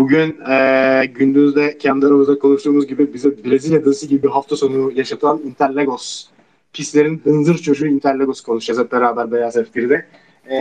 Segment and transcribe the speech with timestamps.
[0.00, 5.40] Bugün e, gündüzde kendi aramızda konuştuğumuz gibi bize Brezilya dizisi gibi bir hafta sonu yaşatan
[5.44, 6.26] Interlagos.
[6.72, 10.06] Pislerin hınzır çocuğu Interlagos konuşacağız hep beraber Beyaz F1'de.
[10.50, 10.58] E,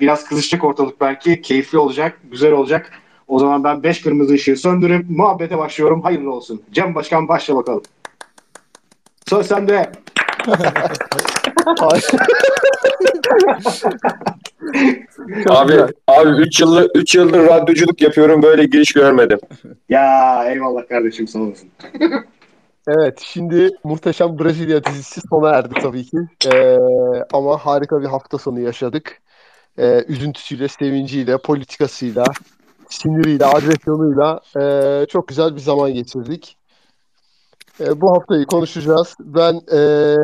[0.00, 1.42] biraz kızışacak ortalık belki.
[1.42, 2.90] Keyifli olacak, güzel olacak.
[3.28, 6.02] O zaman ben 5 kırmızı ışığı söndürüp muhabbete başlıyorum.
[6.02, 6.62] Hayırlı olsun.
[6.72, 7.82] Cem Başkan başla bakalım.
[9.26, 9.92] Söz sende.
[15.48, 15.72] abi
[16.06, 19.38] abi 3 yıldır 3 yıldır radyoculuk yapıyorum böyle giriş görmedim.
[19.88, 21.68] Ya eyvallah kardeşim sağ olasın.
[22.88, 26.16] Evet, şimdi muhteşem Brezilya dizisi sona erdi tabii ki.
[26.54, 26.78] Ee,
[27.32, 29.22] ama harika bir hafta sonu yaşadık.
[29.78, 32.24] Ee, üzüntüsüyle, sevinciyle, politikasıyla,
[32.88, 36.56] siniriyle, agresyonuyla ee, çok güzel bir zaman geçirdik.
[37.80, 39.14] Ee, bu haftayı konuşacağız.
[39.20, 40.16] Ben ee,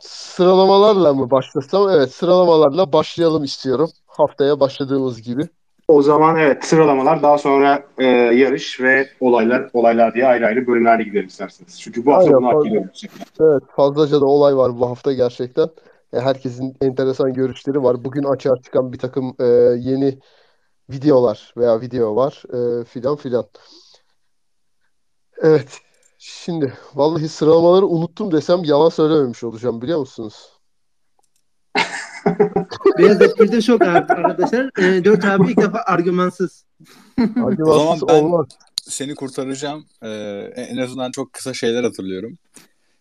[0.00, 1.90] sıralamalarla mı başlasam?
[1.90, 3.90] Evet, sıralamalarla başlayalım istiyorum.
[4.06, 5.42] Haftaya başladığımız gibi.
[5.88, 11.02] O zaman evet sıralamalar daha sonra e, yarış ve olaylar olaylar diye ayrı ayrı bölümlerde
[11.02, 11.80] gidelim isterseniz.
[11.80, 13.02] Çünkü bu hafta Aynen, bunu hak fazla- ediyoruz.
[13.40, 15.68] Evet, fazlaca da olay var bu hafta gerçekten.
[16.12, 18.04] E, herkesin enteresan görüşleri var.
[18.04, 19.44] Bugün açığa çıkan bir takım e,
[19.78, 20.18] yeni
[20.90, 23.44] videolar veya video var e, filan filan.
[25.42, 25.78] Evet,
[26.18, 30.34] şimdi vallahi sıralamaları unuttum desem yalan söylememiş olacağım biliyor musunuz?
[32.98, 34.70] Beyaz F1'de şok arkadaşlar.
[34.82, 36.64] E, 4 abi ilk defa argümansız.
[37.18, 38.46] Argümansız ben- olmaz.
[38.82, 39.86] Seni kurtaracağım.
[40.02, 40.08] Ee,
[40.56, 42.38] en azından çok kısa şeyler hatırlıyorum.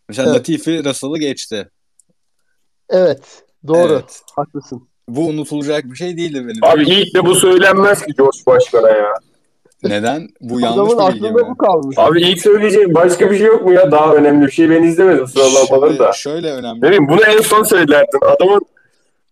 [0.10, 0.40] Mesela Evet.
[0.40, 1.70] Latifi Russell'ı geçti.
[2.90, 3.94] Evet, doğru.
[3.94, 4.22] Evet.
[4.36, 4.88] Haklısın.
[5.08, 6.64] Bu unutulacak bir şey değildi benim.
[6.64, 9.14] Abi ilk de bu söylenmez ki George Başkan'a ya.
[9.90, 10.28] Neden?
[10.42, 11.50] Bu yanlış Adamın bir bilgi aklında mi?
[11.50, 11.98] bu kalmış.
[12.00, 13.92] Abi ilk söyleyeceğim başka bir şey yok mu ya?
[13.92, 16.12] Daha önemli bir şey ben izlemedim sıralamaları Şimdi da.
[16.12, 16.82] şöyle önemli.
[16.82, 18.20] Ne bileyim bunu en son söylerdin.
[18.26, 18.62] Adamın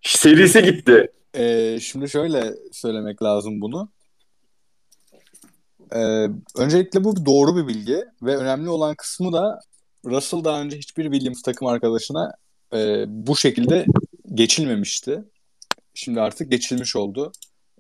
[0.02, 1.12] serisi gitti.
[1.38, 3.90] Ee, şimdi şöyle söylemek lazım bunu.
[5.96, 6.28] Ee,
[6.58, 9.60] öncelikle bu doğru bir bilgi ve önemli olan kısmı da
[10.06, 12.32] Russell daha önce hiçbir Williams takım arkadaşına
[12.74, 13.86] e, bu şekilde
[14.34, 15.24] geçilmemişti.
[15.94, 17.32] Şimdi artık geçilmiş oldu.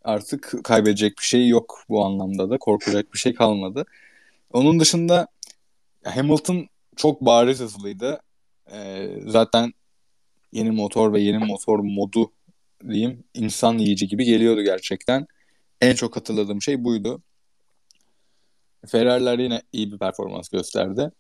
[0.04, 2.58] Artık kaybedecek bir şey yok bu anlamda da.
[2.58, 3.86] Korkacak bir şey kalmadı.
[4.54, 5.28] Onun dışında
[6.04, 8.22] Hamilton çok bariz hızlıydı.
[8.72, 9.74] Ee, zaten
[10.52, 12.32] yeni motor ve yeni motor modu
[12.90, 15.28] diyeyim insan yiyici gibi geliyordu gerçekten.
[15.82, 17.22] En çok hatırladığım şey buydu.
[18.88, 21.12] Ferrari'ler yine iyi bir performans gösterdi.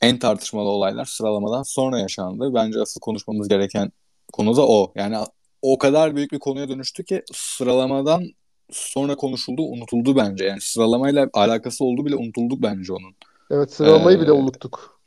[0.00, 2.54] En tartışmalı olaylar sıralamadan sonra yaşandı.
[2.54, 3.92] Bence asıl konuşmamız gereken
[4.32, 4.92] konu da o.
[4.96, 5.16] Yani
[5.62, 8.24] o kadar büyük bir konuya dönüştü ki sıralamadan
[8.70, 10.44] sonra konuşuldu, unutuldu bence.
[10.44, 13.14] Yani sıralamayla alakası olduğu bile unutuldu bence onun.
[13.50, 15.00] Evet, sıralamayı bile Ee, unuttuk.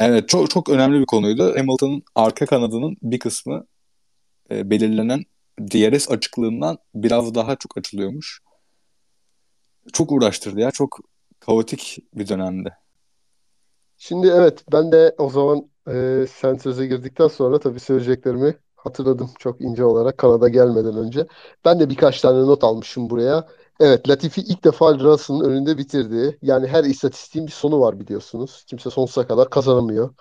[0.00, 1.54] Evet çok çok önemli bir konuydu.
[1.56, 3.66] Hamilton'ın arka kanadının bir kısmı
[4.50, 5.24] e, belirlenen
[5.60, 8.40] DRS açıklığından biraz daha çok açılıyormuş.
[9.92, 10.70] Çok uğraştırdı ya.
[10.70, 10.98] Çok
[11.40, 12.72] kaotik bir dönemdi.
[13.98, 19.60] Şimdi evet ben de o zaman e, sen söze girdikten sonra tabii söyleyeceklerimi hatırladım çok
[19.60, 21.26] ince olarak Kanada gelmeden önce.
[21.64, 23.48] Ben de birkaç tane not almışım buraya.
[23.80, 26.38] Evet Latifi ilk defa Russell'ın önünde bitirdi.
[26.42, 28.64] Yani her istatistiğin bir sonu var biliyorsunuz.
[28.68, 30.14] Kimse sonsuza kadar kazanamıyor.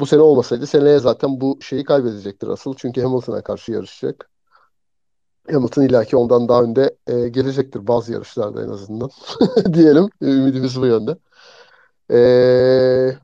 [0.00, 2.74] Bu sene olmasaydı seneye zaten bu şeyi kaybedecektir Russell.
[2.76, 4.30] Çünkü Hamilton'a karşı yarışacak.
[5.50, 9.10] Hamilton illaki ondan daha önde e, gelecektir bazı yarışlarda en azından.
[9.72, 10.08] Diyelim.
[10.22, 11.16] Ümidimiz bu yönde.
[12.10, 13.18] Eee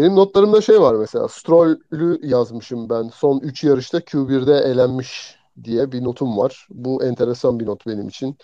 [0.00, 1.28] benim notlarımda şey var mesela.
[1.28, 3.08] Stroll'ü yazmışım ben.
[3.08, 6.66] Son 3 yarışta Q1'de elenmiş diye bir notum var.
[6.70, 8.36] Bu enteresan bir not benim için.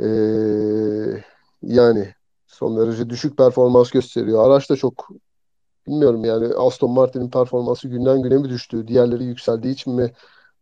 [0.00, 1.24] Ee,
[1.62, 2.14] yani
[2.46, 4.46] son derece düşük performans gösteriyor.
[4.46, 5.08] Araç da çok
[5.86, 8.88] bilmiyorum yani Aston Martin'in performansı günden güne mi düştü?
[8.88, 10.12] Diğerleri yükseldiği için mi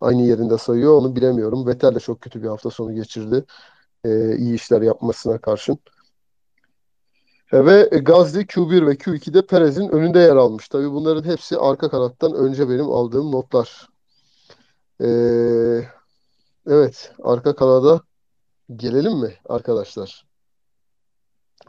[0.01, 1.67] aynı yerinde sayıyor onu bilemiyorum.
[1.67, 3.45] Vettel de çok kötü bir hafta sonu geçirdi.
[4.05, 5.79] Ee, iyi işler yapmasına karşın.
[7.53, 10.69] E, Ve Gazli Q1 ve Q2'de Perez'in önünde yer almış.
[10.69, 13.89] Tabii bunların hepsi arka kanattan önce benim aldığım notlar.
[15.01, 15.83] Ee,
[16.67, 18.03] evet, arka kanada
[18.77, 20.30] gelelim mi arkadaşlar?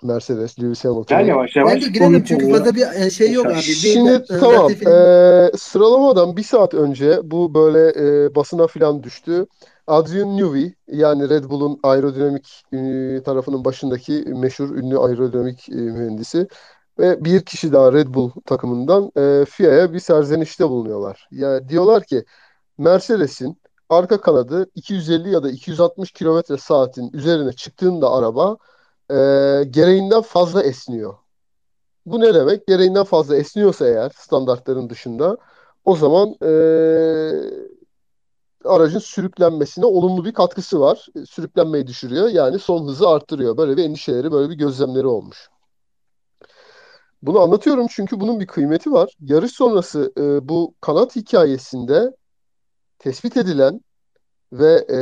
[0.03, 1.25] Mercedes, Lewis Gel Hamilton'ın.
[1.25, 1.75] yavaş yavaş.
[1.75, 3.56] Bence girelim çünkü fazla bir e, şey yok abi.
[3.56, 9.03] Bir Şimdi de, e, tamam, ee, sıralamadan bir saat önce bu böyle ee, basına filan
[9.03, 9.45] düştü.
[9.88, 12.63] Adrian Newey yani Red Bull'un aerodinamik
[13.25, 16.47] tarafının başındaki meşhur ünlü aerodinamik ee, mühendisi
[17.00, 21.27] ve bir kişi daha Red Bull takımından ee, FIA'ya bir serzenişte bulunuyorlar.
[21.31, 22.24] Ya diyorlar ki
[22.77, 23.57] Mercedes'in
[23.89, 28.57] arka kanadı 250 ya da 260 kilometre saatin üzerine çıktığında araba
[29.11, 31.13] ee, gereğinden fazla esniyor.
[32.05, 32.67] Bu ne demek?
[32.67, 35.37] Gereğinden fazla esniyorsa eğer standartların dışında
[35.85, 37.51] o zaman eee,
[38.65, 41.07] aracın sürüklenmesine olumlu bir katkısı var.
[41.15, 42.29] E, Sürüklenmeyi düşürüyor.
[42.29, 43.57] Yani son hızı arttırıyor.
[43.57, 45.49] Böyle bir endişeleri, böyle bir gözlemleri olmuş.
[47.21, 49.15] Bunu anlatıyorum çünkü bunun bir kıymeti var.
[49.21, 52.11] Yarış sonrası e, bu kanat hikayesinde
[52.99, 53.81] tespit edilen
[54.53, 54.99] ve e,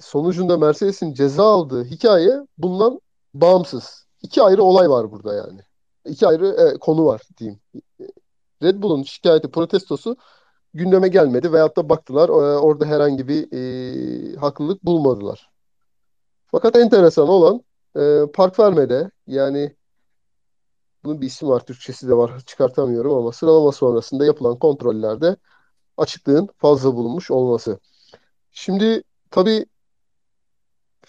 [0.00, 3.00] sonucunda Mercedes'in ceza aldığı hikaye bundan
[3.40, 4.06] bağımsız.
[4.22, 5.60] İki ayrı olay var burada yani.
[6.04, 7.60] İki ayrı e, konu var diyeyim.
[8.62, 10.16] Red Bull'un şikayeti, protestosu
[10.74, 15.50] gündeme gelmedi veyahut da baktılar e, orada herhangi bir e, haklılık bulmadılar.
[16.46, 17.64] Fakat enteresan olan
[17.96, 19.76] e, park vermede yani
[21.04, 25.36] bunun bir isim var Türkçesi de var çıkartamıyorum ama sıralama sonrasında yapılan kontrollerde
[25.96, 27.78] açıklığın fazla bulunmuş olması.
[28.50, 29.66] Şimdi tabii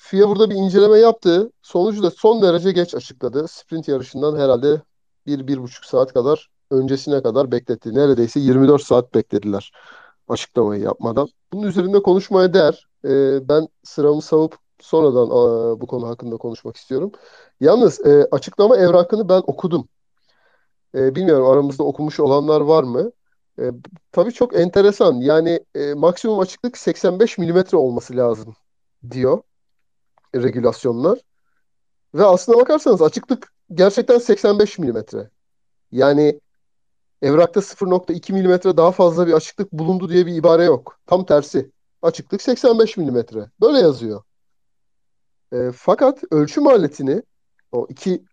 [0.01, 1.51] FIA burada bir inceleme yaptı.
[1.61, 3.47] Sonucu da son derece geç açıkladı.
[3.47, 4.81] Sprint yarışından herhalde
[5.25, 7.95] bir, bir buçuk saat kadar öncesine kadar bekletti.
[7.95, 9.71] Neredeyse 24 saat beklediler
[10.27, 11.27] açıklamayı yapmadan.
[11.53, 12.87] Bunun üzerinde konuşmaya değer.
[13.05, 17.11] Ee, ben sıramı savup sonradan aa, bu konu hakkında konuşmak istiyorum.
[17.59, 19.87] Yalnız e, açıklama evrakını ben okudum.
[20.95, 23.11] E, bilmiyorum aramızda okumuş olanlar var mı?
[23.59, 23.71] E,
[24.11, 25.13] tabii çok enteresan.
[25.13, 28.55] Yani e, maksimum açıklık 85 milimetre olması lazım
[29.11, 29.41] diyor
[30.35, 31.19] regülasyonlar.
[32.15, 35.29] Ve aslına bakarsanız açıklık gerçekten 85 milimetre.
[35.91, 36.39] Yani
[37.21, 40.99] evrakta 0.2 milimetre daha fazla bir açıklık bulundu diye bir ibare yok.
[41.05, 41.71] Tam tersi.
[42.01, 43.49] Açıklık 85 milimetre.
[43.61, 44.23] Böyle yazıyor.
[45.53, 47.23] E, fakat ölçüm aletini
[47.71, 48.23] o iki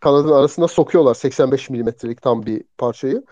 [0.00, 3.24] kanadın arasına sokuyorlar 85 milimetrelik tam bir parçayı.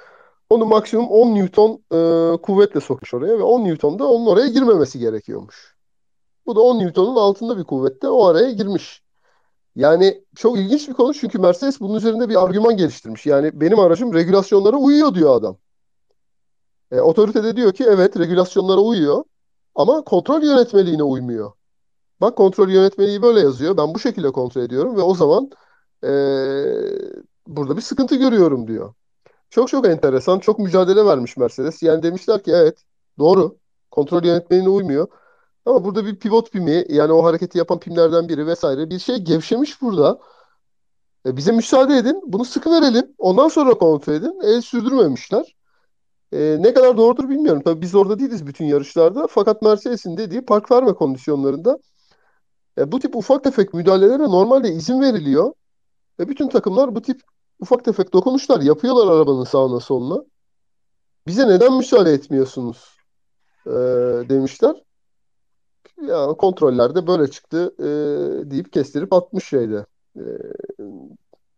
[0.50, 4.98] Onu maksimum 10 Newton e, kuvvetle sokmuş oraya ve 10 Newton da onun oraya girmemesi
[4.98, 5.76] gerekiyormuş.
[6.46, 9.02] Bu da 10 Newton'un altında bir kuvvette o araya girmiş.
[9.76, 13.26] Yani çok ilginç bir konu çünkü Mercedes bunun üzerinde bir argüman geliştirmiş.
[13.26, 15.56] Yani benim aracım regülasyonlara uyuyor diyor adam.
[16.90, 19.24] E, otorite de diyor ki evet regülasyonlara uyuyor
[19.74, 21.52] ama kontrol yönetmeliğine uymuyor.
[22.20, 23.76] Bak kontrol yönetmeliği böyle yazıyor.
[23.76, 25.50] Ben bu şekilde kontrol ediyorum ve o zaman
[26.04, 26.08] e,
[27.46, 28.94] burada bir sıkıntı görüyorum diyor.
[29.50, 30.38] Çok çok enteresan.
[30.38, 31.82] Çok mücadele vermiş Mercedes.
[31.82, 32.84] Yani demişler ki evet
[33.18, 33.58] doğru.
[33.90, 35.08] Kontrol yönetmeliğine uymuyor.
[35.66, 39.82] Ama burada bir pivot pimi yani o hareketi yapan pimlerden biri vesaire bir şey gevşemiş
[39.82, 40.18] burada.
[41.26, 42.22] E, bize müsaade edin.
[42.26, 43.14] Bunu sıkı verelim.
[43.18, 44.40] Ondan sonra kontrol edin.
[44.42, 45.56] El sürdürmemişler.
[46.32, 47.62] E, ne kadar doğrudur bilmiyorum.
[47.64, 49.26] Tabii biz orada değiliz bütün yarışlarda.
[49.30, 51.78] Fakat Mercedes'in dediği park verme kondisyonlarında
[52.78, 55.52] e, bu tip ufak tefek müdahalelere normalde izin veriliyor.
[56.20, 57.22] Ve bütün takımlar bu tip
[57.60, 60.24] ufak tefek dokunuşlar yapıyorlar arabanın sağına soluna.
[61.26, 62.96] Bize neden müsaade etmiyorsunuz
[63.66, 63.70] e,
[64.28, 64.82] demişler.
[66.08, 67.86] Ya kontrollerde böyle çıktı e,
[68.50, 70.22] deyip kestirip atmış şeyde e,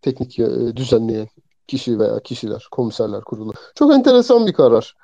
[0.03, 1.29] teknik e, düzenleyen
[1.67, 3.53] kişi veya kişiler, komiserler kurulu.
[3.75, 4.97] Çok enteresan bir karar.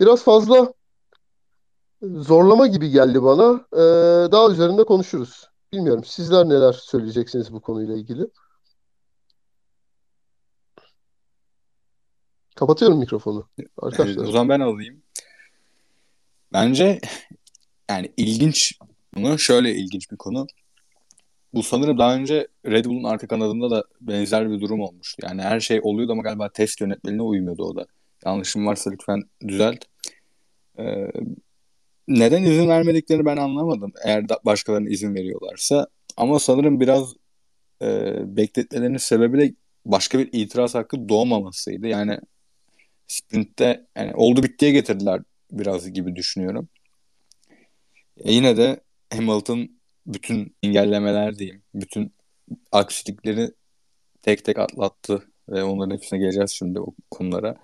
[0.00, 0.72] Biraz fazla
[2.02, 3.66] zorlama gibi geldi bana.
[3.72, 3.82] E,
[4.32, 5.48] daha üzerinde konuşuruz.
[5.72, 6.04] Bilmiyorum.
[6.04, 8.26] Sizler neler söyleyeceksiniz bu konuyla ilgili?
[12.54, 13.48] Kapatıyorum mikrofonu.
[13.82, 14.24] Arkadaşlar.
[14.24, 15.02] o zaman ben alayım.
[16.52, 17.00] Bence
[17.90, 18.78] yani ilginç
[19.22, 20.46] bunu şöyle ilginç bir konu.
[21.54, 25.26] Bu sanırım daha önce Red Bull'un arka kanadında da benzer bir durum olmuştu.
[25.26, 27.86] Yani her şey oluyordu ama galiba test yönetmeliğine uymuyordu o da.
[28.26, 29.84] Yanlışım varsa lütfen düzelt.
[30.78, 31.06] Ee,
[32.08, 33.92] neden izin vermediklerini ben anlamadım.
[34.04, 35.86] Eğer da başkalarına izin veriyorlarsa.
[36.16, 37.14] Ama sanırım biraz
[37.82, 39.54] e, bekletmelerinin sebebi de
[39.84, 41.86] başka bir itiraz hakkı doğmamasıydı.
[41.86, 42.18] Yani
[43.08, 46.68] sprintte yani oldu bittiye getirdiler biraz gibi düşünüyorum.
[48.16, 48.80] E yine de
[49.12, 49.68] Hamilton
[50.06, 52.12] bütün engellemeler diyeyim, bütün
[52.72, 53.52] aksilikleri
[54.22, 57.56] tek tek atlattı ve onların hepsine geleceğiz şimdi o konulara.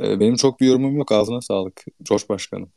[0.00, 1.12] E, benim çok bir yorumum yok.
[1.12, 1.84] Ağzına sağlık.
[2.02, 2.72] Coş Başkanım.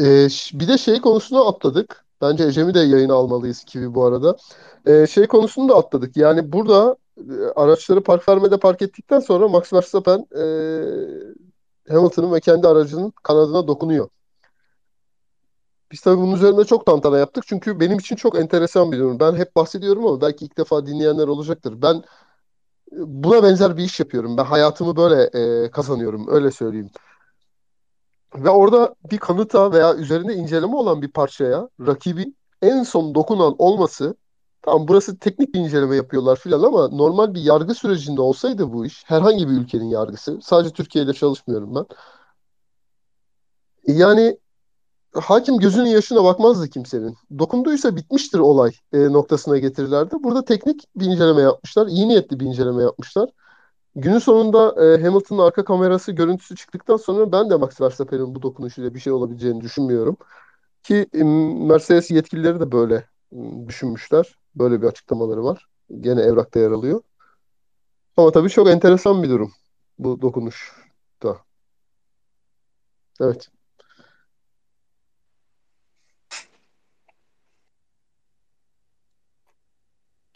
[0.00, 2.04] Ee, bir de şey konusunu atladık.
[2.20, 4.36] Bence Ecem'i de yayına almalıyız gibi bu arada.
[4.86, 6.16] Ee, şey konusunu da atladık.
[6.16, 10.42] Yani burada e, araçları park vermede park ettikten sonra Max Verstappen e,
[11.90, 14.08] Hamilton'ın ve kendi aracının kanadına dokunuyor.
[15.92, 17.44] Biz tabii bunun üzerinde çok tantana yaptık.
[17.46, 19.20] Çünkü benim için çok enteresan bir durum.
[19.20, 21.82] Ben hep bahsediyorum ama belki ilk defa dinleyenler olacaktır.
[21.82, 22.02] Ben e,
[22.92, 24.36] buna benzer bir iş yapıyorum.
[24.36, 26.26] Ben hayatımı böyle e, kazanıyorum.
[26.28, 26.90] Öyle söyleyeyim.
[28.34, 34.16] Ve orada bir kanıta veya üzerinde inceleme olan bir parçaya rakibin en son dokunan olması
[34.62, 39.04] tamam burası teknik bir inceleme yapıyorlar filan ama normal bir yargı sürecinde olsaydı bu iş
[39.06, 41.86] herhangi bir ülkenin yargısı sadece Türkiye ile çalışmıyorum ben.
[43.86, 44.38] Yani
[45.14, 47.16] hakim gözünün yaşına bakmazdı kimsenin.
[47.38, 50.16] Dokunduysa bitmiştir olay e, noktasına getirirlerdi.
[50.22, 51.86] Burada teknik bir inceleme yapmışlar.
[51.86, 53.30] iyi niyetli bir inceleme yapmışlar.
[53.96, 58.94] günün sonunda e, Hamilton'ın arka kamerası görüntüsü çıktıktan sonra ben de Max Verstappen'in bu dokunuşuyla
[58.94, 60.16] bir şey olabileceğini düşünmüyorum.
[60.82, 63.04] Ki e, Mercedes yetkilileri de böyle
[63.68, 64.38] düşünmüşler.
[64.58, 65.66] Böyle bir açıklamaları var.
[66.00, 67.02] Gene evrakta yer alıyor.
[68.16, 69.52] Ama tabii çok enteresan bir durum
[69.98, 70.72] bu dokunuş
[71.22, 71.38] da.
[73.20, 73.48] Evet.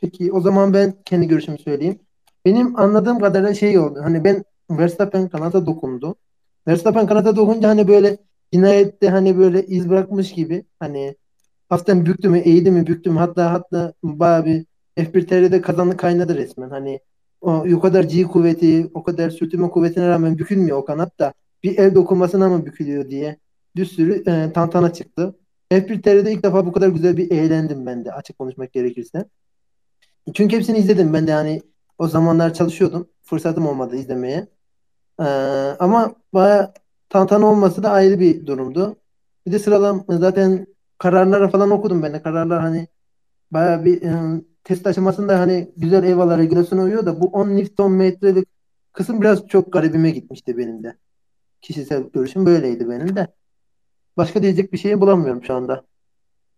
[0.01, 2.01] Peki o zaman ben kendi görüşümü söyleyeyim.
[2.45, 4.01] Benim anladığım kadarıyla şey oldu.
[4.03, 6.17] Hani ben Verstappen kanata dokundu.
[6.69, 8.19] Verstappen kanata dokunca hani böyle
[8.53, 11.17] cinayette hani böyle iz bırakmış gibi hani
[11.73, 16.37] hafiften büktü mü eğdi mi büktü mü hatta hatta bayağı bir F1 TR'de kazandı kaynadı
[16.37, 16.71] resmen.
[16.71, 17.01] Hani
[17.41, 21.79] o, o kadar G kuvveti o kadar sürtünme kuvvetine rağmen bükülmüyor o kanat da bir
[21.79, 23.37] el dokunmasına mı bükülüyor diye
[23.77, 25.37] bir sürü e, tantana çıktı.
[25.73, 29.25] F1 TR'de ilk defa bu kadar güzel bir eğlendim ben de açık konuşmak gerekirse.
[30.35, 31.13] Çünkü hepsini izledim.
[31.13, 31.63] Ben de hani
[31.99, 33.09] o zamanlar çalışıyordum.
[33.23, 34.47] Fırsatım olmadı izlemeye.
[35.21, 35.25] Ee,
[35.79, 36.75] ama baya
[37.09, 38.97] tantana olması da ayrı bir durumdu.
[39.47, 40.72] Bir de sıralam zaten
[41.03, 42.23] kararlara falan okudum ben de.
[42.23, 42.89] Kararlar hani
[43.51, 48.49] baya bir e, test aşamasında hani güzel eyvallah regülasyona uyuyor da bu 10 Newton metrelik
[48.93, 50.97] kısım biraz çok garibime gitmişti benim de.
[51.63, 53.27] Kişisel görüşüm böyleydi benim de.
[54.17, 55.85] Başka diyecek bir şey bulamıyorum şu anda.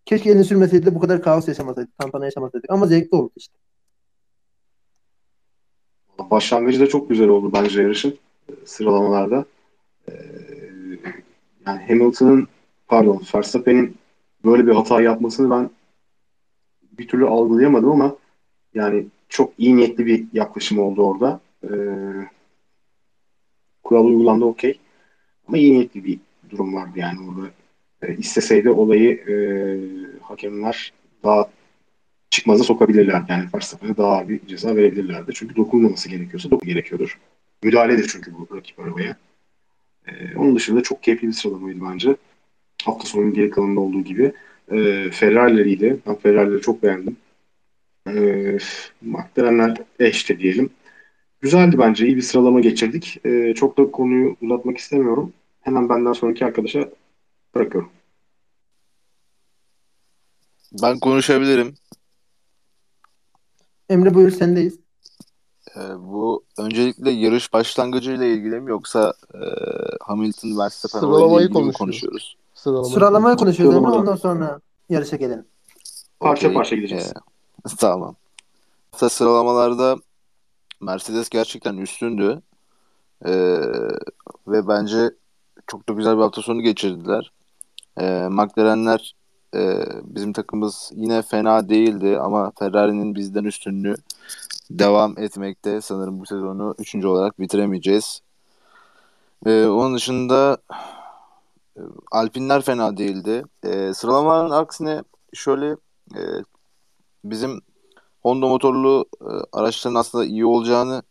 [0.04, 2.70] Keşke elini sürmeseydi de bu kadar kaos yaşamasaydık, tantana yaşamasaydık.
[2.70, 3.54] Ama zevkli oldu işte.
[6.30, 8.18] Başlangıcı da çok güzel oldu bence yarışın
[8.64, 9.44] sıralamalarda.
[10.08, 10.12] Ee,
[11.66, 12.48] yani Hamilton'ın
[12.88, 14.03] pardon Verstappen'in
[14.44, 15.70] böyle bir hata yapmasını ben
[16.98, 18.16] bir türlü algılayamadım ama
[18.74, 21.40] yani çok iyi niyetli bir yaklaşım oldu orada.
[21.64, 21.68] Ee,
[23.82, 24.80] kural uygulandı okey.
[25.48, 26.18] Ama iyi niyetli bir
[26.50, 27.50] durum vardı yani orada.
[28.02, 29.34] E, isteseydi olayı e,
[30.22, 30.92] hakemler
[31.24, 31.48] daha
[32.30, 33.22] çıkmaza sokabilirler.
[33.28, 35.32] Yani Verstappen'e daha bir ceza verebilirlerdi.
[35.34, 37.18] Çünkü dokunmaması gerekiyorsa dokun gerekiyordur.
[37.62, 39.16] Müdahaledir çünkü bu rakip arabaya.
[40.06, 42.16] Ee, onun dışında çok keyifli bir sıralamaydı bence.
[42.84, 44.32] Hafta sonunun geri kalanında olduğu gibi.
[44.72, 45.98] Ee, Ferrari'leriydi.
[46.06, 47.16] Ben Ferrari'leri çok beğendim.
[48.08, 48.58] Ee,
[49.02, 50.70] McLaren'ler eşte diyelim.
[51.40, 52.06] Güzeldi bence.
[52.06, 53.20] İyi bir sıralama geçirdik.
[53.26, 55.32] Ee, çok da konuyu uzatmak istemiyorum.
[55.60, 56.88] Hemen benden sonraki arkadaşa
[57.54, 57.90] bırakıyorum.
[60.82, 61.74] Ben konuşabilirim.
[63.88, 64.78] Emre buyur sendeyiz.
[65.76, 69.40] Ee, bu öncelikle yarış başlangıcıyla ilgili mi yoksa e,
[70.00, 72.36] Hamilton Verstappen olayıyla ilgili mi konuşuyoruz.
[72.70, 72.92] Konuşuyoruz?
[72.92, 74.00] Sıralamayı Sıralamayı konuşuyoruz Emre Sıralama.
[74.00, 75.44] ondan sonra yarışa gelelim.
[76.20, 76.54] Parça Okey.
[76.54, 77.12] parça gideceğiz.
[77.66, 78.14] Ee, tamam.
[78.92, 79.96] Mesela sıralamalarda
[80.80, 82.42] Mercedes gerçekten üstündü.
[83.26, 83.56] Ee,
[84.48, 85.10] ve bence
[85.66, 87.32] çok da güzel bir hafta sonu geçirdiler.
[88.00, 89.14] Ee, McLaren'ler
[89.54, 93.94] e, bizim takımımız yine fena değildi ama Ferrari'nin bizden üstünlüğü
[94.70, 95.80] devam etmekte.
[95.80, 98.20] Sanırım bu sezonu üçüncü olarak bitiremeyeceğiz.
[99.46, 100.58] Ee, onun dışında
[102.12, 103.44] Alpinler fena değildi.
[103.64, 105.02] Ee, sıralamanın aksine
[105.32, 105.70] şöyle
[106.16, 106.20] e,
[107.24, 107.60] bizim
[108.22, 111.02] Honda motorlu e, araçların aslında iyi olacağını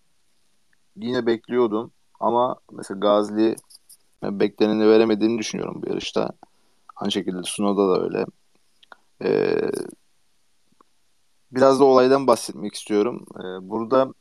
[0.96, 1.92] yine bekliyordum.
[2.20, 3.56] Ama mesela Gazli
[4.24, 6.32] e, bekleneni veremediğini düşünüyorum bu yarışta.
[6.96, 8.26] Aynı şekilde Tsunoda da öyle.
[9.24, 9.72] Ee,
[11.52, 13.26] biraz da olaydan bahsetmek istiyorum.
[13.40, 14.14] Ee, burada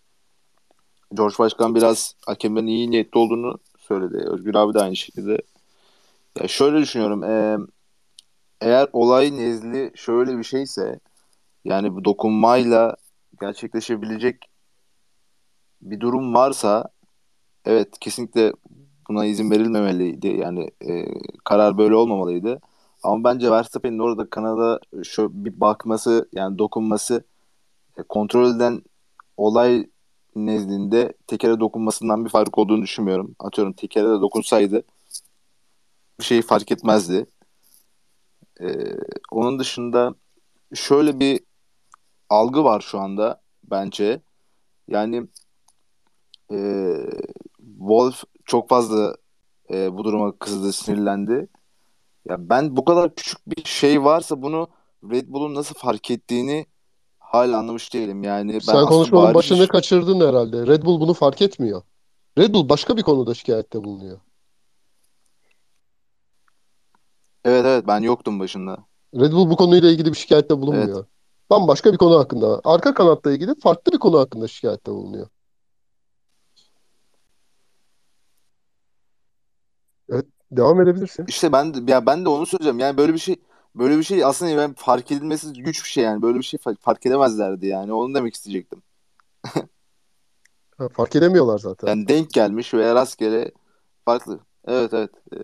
[1.15, 4.17] George Başkan biraz hakemlerin iyi niyetli olduğunu söyledi.
[4.17, 5.39] Özgür abi de aynı şekilde.
[6.41, 7.25] Ya şöyle düşünüyorum.
[7.25, 7.59] ee,
[8.61, 11.01] eğer olay nezli şöyle bir şeyse
[11.65, 12.97] yani bu dokunmayla
[13.41, 14.37] gerçekleşebilecek
[15.83, 16.85] bir durum varsa
[17.65, 18.53] evet kesinlikle
[19.09, 20.29] buna izin verilmemeliydi.
[20.29, 21.07] Yani e,
[21.45, 22.61] karar böyle olmamalıydı.
[23.03, 27.25] Ama bence Verstappen'in orada Kanada şu bir bakması yani dokunması
[27.99, 28.83] e, kontrol eden
[29.37, 29.87] olay
[30.37, 33.37] nezdinde tekere dokunmasından bir fark olduğunu düşünmüyorum.
[33.41, 34.85] Atıyorum tekere de dokunsaydı
[36.21, 37.27] şey fark etmezdi.
[38.61, 38.97] Ee,
[39.31, 40.15] onun dışında
[40.75, 41.41] şöyle bir
[42.29, 44.23] algı var şu anda bence.
[44.89, 45.27] Yani
[46.53, 46.59] e,
[47.79, 49.17] Wolf çok fazla
[49.71, 51.49] e, bu duruma kızdı, sinirlendi.
[52.29, 54.69] Ya ben bu kadar küçük bir şey varsa bunu
[55.11, 56.67] Red Bull'un nasıl fark ettiğini
[57.19, 58.23] hala anlamış değilim.
[58.23, 60.67] Yani ben Sen konuşmanın başını kaçırdın herhalde.
[60.67, 61.83] Red Bull bunu fark etmiyor.
[62.39, 64.21] Red Bull başka bir konuda şikayette bulunuyor.
[67.45, 68.79] Evet evet ben yoktum başında.
[69.15, 71.07] Red Bull bu konuyla ilgili bir şikayette bulunmuyor.
[71.51, 72.61] Bambaşka bir konu hakkında.
[72.65, 75.27] Arka kanatla ilgili farklı bir konu hakkında şikayette bulunuyor.
[80.11, 81.25] Evet, devam edebilirsin.
[81.29, 82.79] İşte ben ya ben de onu söyleyeceğim.
[82.79, 83.37] Yani böyle bir şey
[83.75, 86.23] böyle bir şey aslında ben fark edilmesi güç bir şey yani.
[86.23, 87.93] Böyle bir şey fa- fark edemezlerdi yani.
[87.93, 88.83] Onu demek isteyecektim.
[90.79, 91.89] Ha, fark edemiyorlar zaten.
[91.89, 93.51] Yani denk gelmiş veya rastgele
[94.05, 94.41] farklı.
[94.67, 95.37] Evet evet e,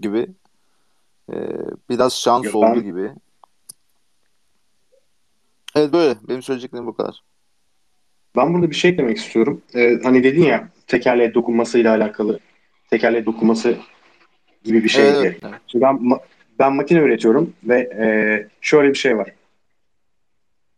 [0.00, 0.34] gibi.
[1.32, 1.36] E,
[1.90, 3.10] biraz şans Yok, oldu ben- gibi.
[5.76, 6.14] Evet böyle.
[6.28, 7.22] Benim söyleyeceklerim bu kadar.
[8.36, 9.62] Ben burada bir şey eklemek istiyorum.
[9.74, 12.38] Ee, hani dedin ya tekerleğe dokunmasıyla alakalı
[12.90, 13.76] tekerleğe dokunması
[14.64, 15.54] gibi bir şey Evet, evet.
[15.66, 16.00] Şimdi ben,
[16.58, 18.06] ben makine üretiyorum ve e,
[18.60, 19.32] şöyle bir şey var.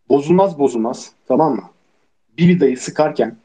[0.09, 1.71] Bozulmaz bozulmaz tamam mı?
[2.39, 3.37] Bir vidayı sıkarken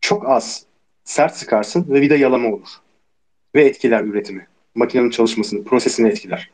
[0.00, 0.66] çok az
[1.04, 2.68] sert sıkarsın ve vida yalama olur.
[3.54, 4.46] Ve etkiler üretimi.
[4.74, 6.50] Makinenin çalışmasını, prosesini etkiler.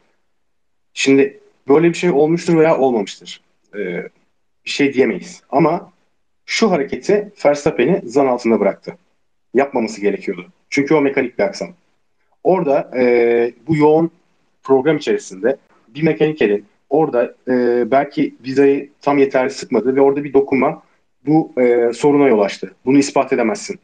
[0.95, 3.41] Şimdi böyle bir şey olmuştur veya olmamıştır.
[3.75, 4.09] Ee,
[4.65, 5.43] bir şey diyemeyiz.
[5.51, 5.93] Ama
[6.47, 8.97] şu hareketi Verstappen'i zan altında bıraktı.
[9.55, 10.47] Yapmaması gerekiyordu.
[10.71, 11.69] Çünkü o mekanik bir aksam.
[12.45, 14.11] Orada e, bu yoğun
[14.63, 15.57] program içerisinde
[15.89, 20.83] bir mekanikerin orada e, belki vizayı tam yeterli sıkmadı ve orada bir dokunma
[21.27, 22.75] bu e, soruna yol açtı.
[22.85, 23.79] Bunu ispat edemezsin.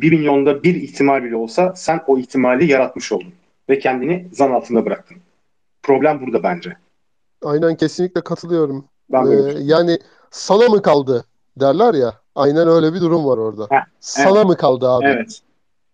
[0.00, 3.32] Bir milyonda bir ihtimal bile olsa sen o ihtimali yaratmış oldun
[3.68, 5.16] ve kendini zan altında bıraktın.
[5.82, 6.76] Problem burada bence.
[7.44, 8.84] Aynen kesinlikle katılıyorum.
[9.12, 9.98] Ben Ee, yani
[10.30, 11.24] sana mı kaldı
[11.60, 12.14] derler ya.
[12.34, 13.66] Aynen öyle bir durum var orada.
[13.70, 15.06] Heh, Sana mı kaldı abi?
[15.06, 15.40] Evet.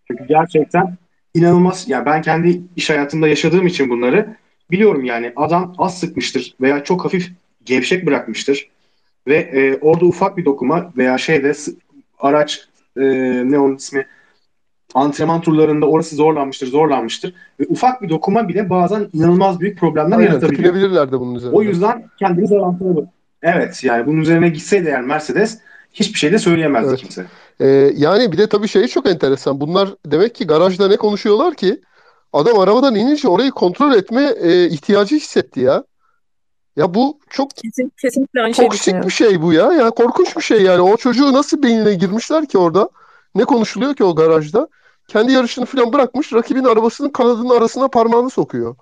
[0.07, 0.97] Çünkü gerçekten
[1.33, 1.89] inanılmaz.
[1.89, 4.35] Ya ben kendi iş hayatımda yaşadığım için bunları
[4.71, 5.33] biliyorum yani.
[5.35, 7.31] Adam az sıkmıştır veya çok hafif
[7.65, 8.69] gevşek bırakmıştır
[9.27, 11.53] ve e, orada ufak bir dokuma veya şeyde
[12.19, 12.67] araç
[12.97, 13.01] e,
[13.51, 14.05] ne onun ismi
[14.93, 20.27] antrenman turlarında orası zorlanmıştır, zorlanmıştır ve ufak bir dokuma bile bazen inanılmaz büyük problemler Aynen
[20.29, 21.11] yaratabiliyor.
[21.11, 21.55] de bunun üzerine.
[21.55, 23.09] O yüzden kendini zor altına bırak-
[23.43, 25.59] Evet yani bunun üzerine gitseydi eğer Mercedes
[25.93, 26.99] hiçbir şey de söyleyemezdi Evet.
[26.99, 27.25] kimse.
[27.59, 27.67] Ee,
[27.97, 29.61] yani bir de tabii şey çok enteresan.
[29.61, 31.81] Bunlar demek ki garajda ne konuşuyorlar ki?
[32.33, 35.83] Adam arabadan inince orayı kontrol etme e, ihtiyacı hissetti ya.
[36.75, 39.07] Ya bu çok Kesin, kesinlikle aynı toksik düşünüyorum.
[39.07, 39.73] bir şey bu ya.
[39.73, 40.81] Ya korkunç bir şey yani.
[40.81, 42.89] O çocuğu nasıl beynine girmişler ki orada?
[43.35, 44.67] Ne konuşuluyor ki o garajda?
[45.07, 48.75] Kendi yarışını falan bırakmış, rakibin arabasının kanadının arasına parmağını sokuyor.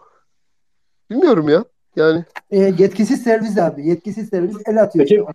[1.10, 1.64] Bilmiyorum ya.
[1.96, 3.88] Yani E, yetkisiz servis abi.
[3.88, 5.06] Yetkisiz servis el atıyor.
[5.06, 5.26] Peki.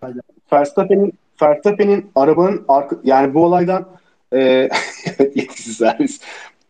[0.53, 3.87] Verstappen'in Verstappen'in arabanın arka, yani bu olaydan
[4.33, 4.39] e,
[5.35, 6.21] yetkisiz servis.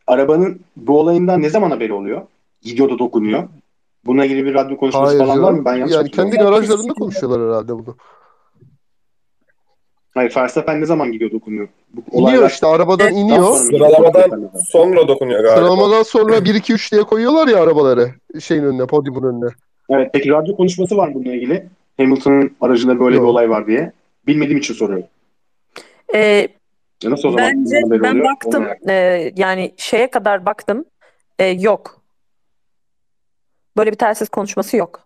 [0.06, 2.22] Arabanın bu olayından ne zaman haberi oluyor?
[2.62, 3.48] Gidiyor da dokunuyor.
[4.06, 5.58] Bununla ilgili bir radyo konuşması hayır falan var canım.
[5.58, 5.64] mı?
[5.64, 7.96] Ben yanlış Yani kendi garajlarında konuşuyorlar herhalde bunu.
[10.14, 11.68] Hayır, Verstappen ne zaman gidiyor dokunuyor?
[11.94, 13.54] Bu İniyor işte arabadan iniyor.
[13.56, 15.56] Sıralamadan sonra dokunuyor galiba.
[15.56, 19.50] Sıralamadan sonra 1 2 3 diye koyuyorlar ya arabaları şeyin önüne, podyumun önüne.
[19.90, 21.66] Evet, peki radyo konuşması var bununla ilgili.
[21.96, 23.28] Hamilton'ın aracında böyle bir Yok.
[23.30, 23.92] olay var diye.
[24.26, 25.06] Bilmediğim için soruyorum.
[26.14, 26.48] Ee,
[27.02, 28.24] Ya nasıl o zaman bence ben oluyor?
[28.24, 28.92] Baktım e,
[29.36, 30.84] yani şeye kadar baktım
[31.38, 32.00] e, yok.
[33.76, 35.00] Böyle bir telsiz konuşması yok.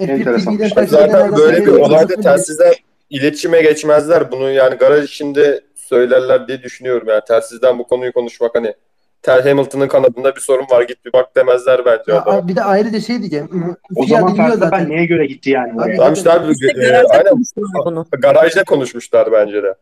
[0.00, 0.84] F1 Enteresan.
[0.86, 2.72] Zaten böyle bir olayda telsizden
[3.10, 4.32] iletişime geçmezler.
[4.32, 7.08] Bunu yani garaj içinde söylerler diye düşünüyorum.
[7.08, 8.74] Yani telsizden bu konuyu konuşmak hani
[9.22, 12.48] Tel Hamilton'ın kanadında bir sorun var git bir bak demezler bence Ya, adama.
[12.48, 13.76] bir de ayrıca şey diyeceğim.
[13.96, 14.88] O FIA zaman zaten.
[14.90, 15.84] neye göre gitti yani oraya?
[15.90, 18.06] Abi- Tamam işte abi İşte e, garajda aynen konuştular bunu.
[18.18, 19.74] garajda konuşmuşlar bence de.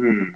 [0.00, 0.26] Hmm.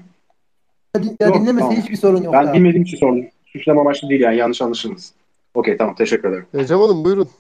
[1.21, 1.77] Ya Yok, dinlemese tamam.
[1.77, 2.53] hiçbir sorun yok Ben abi.
[2.57, 3.27] bilmediğim için sordum.
[3.57, 5.17] Suçlama amaçlı değil yani yanlış anlaşılmasın.
[5.55, 6.47] Okey tamam teşekkür ederim.
[6.55, 7.31] Ecem Hanım buyurun.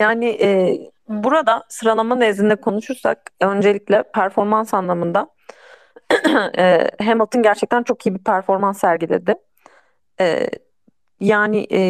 [0.00, 5.28] Yani e, burada sıralama nezdinde konuşursak öncelikle performans anlamında
[6.58, 9.34] e, Hamilton gerçekten çok iyi bir performans sergiledi.
[10.20, 10.50] E,
[11.20, 11.80] yani e,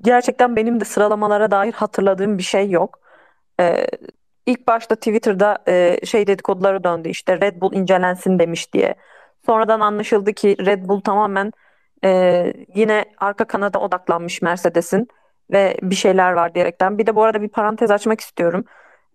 [0.00, 3.00] gerçekten benim de sıralamalara dair hatırladığım bir şey yok.
[3.60, 3.86] E,
[4.46, 8.94] ilk başta Twitter'da e, şey dedikoduları döndü işte Red Bull incelensin demiş diye.
[9.46, 11.52] Sonradan anlaşıldı ki Red Bull tamamen
[12.04, 15.08] e, yine arka kanada odaklanmış Mercedes'in
[15.52, 16.98] ve bir şeyler var diyerekten.
[16.98, 18.64] Bir de bu arada bir parantez açmak istiyorum.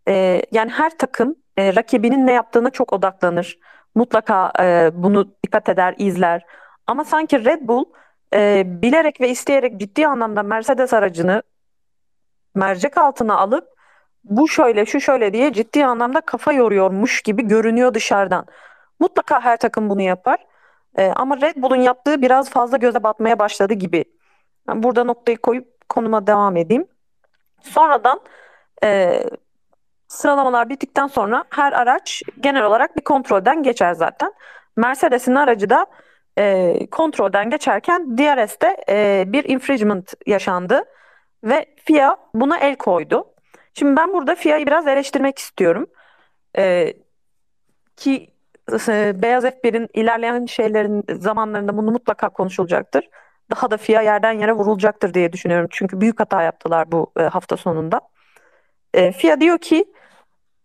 [0.08, 3.60] E, yani her takım e, rakibinin ne yaptığına çok odaklanır.
[3.96, 6.46] Mutlaka e, bunu dikkat eder, izler.
[6.88, 7.86] Ama sanki Red Bull
[8.34, 11.44] e, bilerek ve isteyerek ciddi anlamda Mercedes aracını
[12.56, 13.68] mercek altına alıp
[14.24, 18.46] bu şöyle şu şöyle diye ciddi anlamda kafa yoruyormuş gibi görünüyor dışarıdan.
[19.00, 20.46] Mutlaka her takım bunu yapar.
[20.98, 24.06] E, ama Red Bull'un yaptığı biraz fazla göze batmaya başladı gibi.
[24.68, 26.88] Ben burada noktayı koyup konuma devam edeyim.
[27.62, 28.22] Sonradan
[28.84, 29.22] e,
[30.08, 34.34] sıralamalar bittikten sonra her araç genel olarak bir kontrolden geçer zaten.
[34.78, 35.86] Mercedes'in aracı da
[36.38, 40.84] e, kontrolden geçerken DRS'te e, bir infringement yaşandı
[41.44, 43.34] ve FIA buna el koydu.
[43.74, 45.88] Şimdi ben burada FIA'yı biraz eleştirmek istiyorum.
[46.58, 46.94] E,
[47.98, 48.35] ki
[49.22, 53.10] Beyaz F1'in ilerleyen şeylerin zamanlarında bunu mutlaka konuşulacaktır.
[53.52, 55.68] Daha da FIA yerden yere vurulacaktır diye düşünüyorum.
[55.72, 58.02] Çünkü büyük hata yaptılar bu e, hafta sonunda.
[58.94, 59.86] e, FIA diyor ki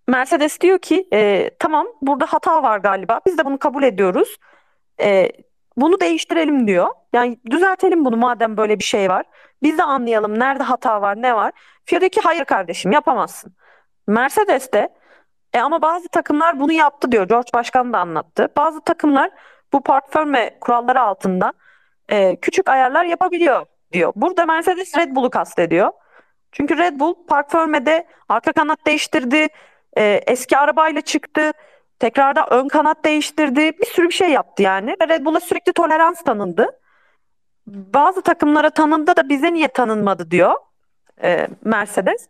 [0.08, 3.20] Mercedes diyor ki e, tamam burada hata var galiba.
[3.26, 4.36] Biz de bunu kabul ediyoruz.
[5.00, 5.30] E,
[5.76, 6.88] bunu değiştirelim diyor.
[7.12, 9.26] Yani düzeltelim bunu madem böyle bir şey var.
[9.62, 11.52] Biz de anlayalım nerede hata var, ne var.
[11.84, 13.54] FIA diyor ki hayır kardeşim yapamazsın.
[14.06, 14.88] Mercedes de
[15.52, 17.28] e, ama bazı takımlar bunu yaptı diyor.
[17.28, 18.48] George Başkan da anlattı.
[18.56, 19.30] Bazı takımlar
[19.72, 19.82] bu
[20.12, 21.52] firme kuralları altında
[22.08, 24.12] e, küçük ayarlar yapabiliyor diyor.
[24.16, 25.92] Burada Mercedes Red Bull'u kastediyor.
[26.52, 29.48] Çünkü Red Bull park firmede arka kanat değiştirdi.
[29.96, 31.52] e, eski arabayla çıktı.
[31.98, 33.78] Tekrarda ön kanat değiştirdi.
[33.78, 34.96] Bir sürü bir şey yaptı yani.
[35.02, 36.80] Ve Red Bull'a sürekli tolerans tanındı.
[37.66, 40.54] Bazı takımlara tanındı da bize niye tanınmadı diyor
[41.22, 42.28] e, Mercedes.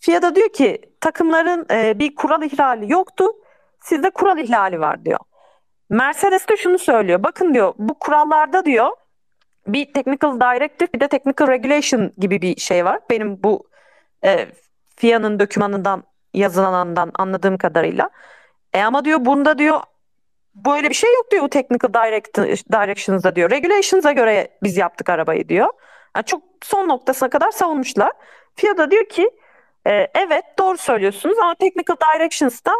[0.00, 3.24] FIA da diyor ki takımların e, bir kural ihlali yoktu.
[3.80, 5.18] Sizde kural ihlali var diyor.
[5.90, 7.22] Mercedes de şunu söylüyor.
[7.22, 8.90] Bakın diyor bu kurallarda diyor
[9.66, 13.00] bir technical directive bir de technical regulation gibi bir şey var.
[13.10, 13.68] Benim bu
[14.24, 14.46] e,
[14.96, 16.04] FIA'nın dokümanından
[16.34, 18.10] yazılanından anladığım kadarıyla.
[18.72, 19.80] E ama diyor bunda diyor
[20.54, 22.38] böyle bir şey yok diyor technical direct,
[22.72, 23.50] directions'da diyor.
[23.50, 25.68] Regulations'a göre biz yaptık arabayı diyor.
[26.16, 28.12] Yani çok son noktasına kadar savunmuşlar.
[28.54, 29.30] FIA da diyor ki
[29.86, 32.72] e, evet doğru söylüyorsunuz ama technical directions'da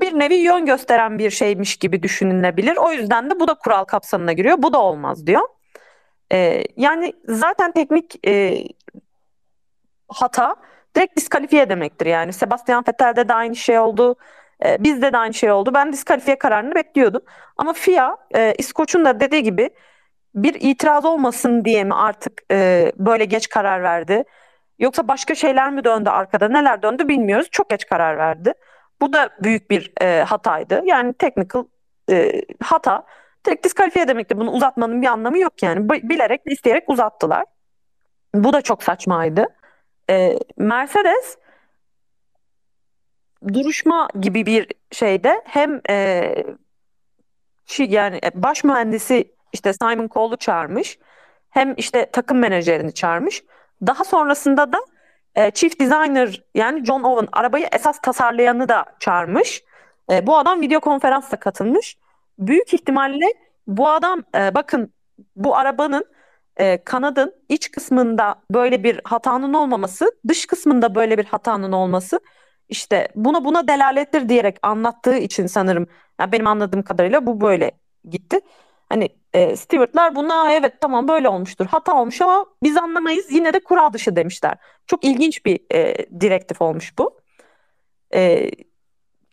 [0.00, 2.76] bir nevi yön gösteren bir şeymiş gibi düşünülebilir.
[2.76, 4.62] O yüzden de bu da kural kapsamına giriyor.
[4.62, 5.48] Bu da olmaz diyor.
[6.32, 8.64] E, yani zaten teknik e,
[10.08, 10.56] hata
[10.96, 12.32] direkt diskalifiye demektir yani.
[12.32, 14.16] Sebastian Vettel'de de aynı şey oldu.
[14.64, 15.74] E, bizde de aynı şey oldu.
[15.74, 17.22] Ben diskalifiye kararını bekliyordum.
[17.56, 19.70] Ama FIA, e, İskoç'un da dediği gibi
[20.34, 24.24] bir itiraz olmasın diye mi artık e, böyle geç karar verdi?
[24.78, 26.48] Yoksa başka şeyler mi döndü arkada?
[26.48, 27.48] Neler döndü bilmiyoruz.
[27.50, 28.52] Çok geç karar verdi.
[29.00, 30.82] Bu da büyük bir e, hataydı.
[30.84, 31.64] Yani technical
[32.10, 33.06] e, hata.
[33.46, 34.38] Direkt diskalifiye demektir.
[34.38, 35.88] Bunu uzatmanın bir anlamı yok yani.
[35.88, 37.44] B- bilerek, isteyerek uzattılar.
[38.34, 39.46] Bu da çok saçmaydı.
[40.10, 41.38] E, Mercedes
[43.52, 46.34] duruşma gibi bir şeyde hem e,
[47.78, 50.98] yani baş mühendisi işte Simon Cole'u çağırmış
[51.50, 53.42] hem işte takım menajerini çağırmış.
[53.86, 54.78] Daha sonrasında da
[55.34, 59.64] e, chief designer yani John Owen arabayı esas tasarlayanı da çağırmış.
[60.10, 61.96] E, bu adam video konferansla katılmış.
[62.38, 63.26] Büyük ihtimalle
[63.66, 64.92] bu adam e, bakın
[65.36, 66.04] bu arabanın
[66.56, 72.20] e, kanadın iç kısmında böyle bir hatanın olmaması, dış kısmında böyle bir hatanın olması
[72.68, 75.86] işte buna buna delalettir diyerek anlattığı için sanırım
[76.20, 77.70] yani benim anladığım kadarıyla bu böyle
[78.10, 78.40] gitti.
[78.88, 81.66] Hani e, Stewart'lar buna evet tamam böyle olmuştur.
[81.66, 84.54] Hata olmuş ama biz anlamayız yine de kural dışı demişler.
[84.86, 87.20] Çok ilginç bir e, direktif olmuş bu.
[88.14, 88.50] E,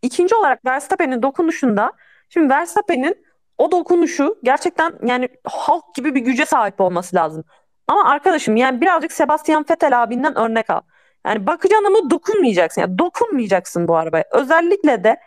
[0.01, 1.91] ikinci olarak Verstappen'in dokunuşunda
[2.29, 3.25] şimdi Verstappen'in
[3.57, 7.43] o dokunuşu gerçekten yani halk gibi bir güce sahip olması lazım.
[7.87, 10.81] Ama arkadaşım yani birazcık Sebastian Vettel abinden örnek al.
[11.27, 12.81] Yani bakacaksın ama dokunmayacaksın.
[12.81, 14.23] Yani dokunmayacaksın bu arabaya.
[14.31, 15.17] Özellikle de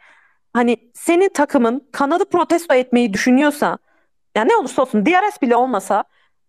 [0.53, 3.79] hani senin takımın kanadı protesto etmeyi düşünüyorsa
[4.37, 6.05] yani ne olursa olsun DRS bile olmasa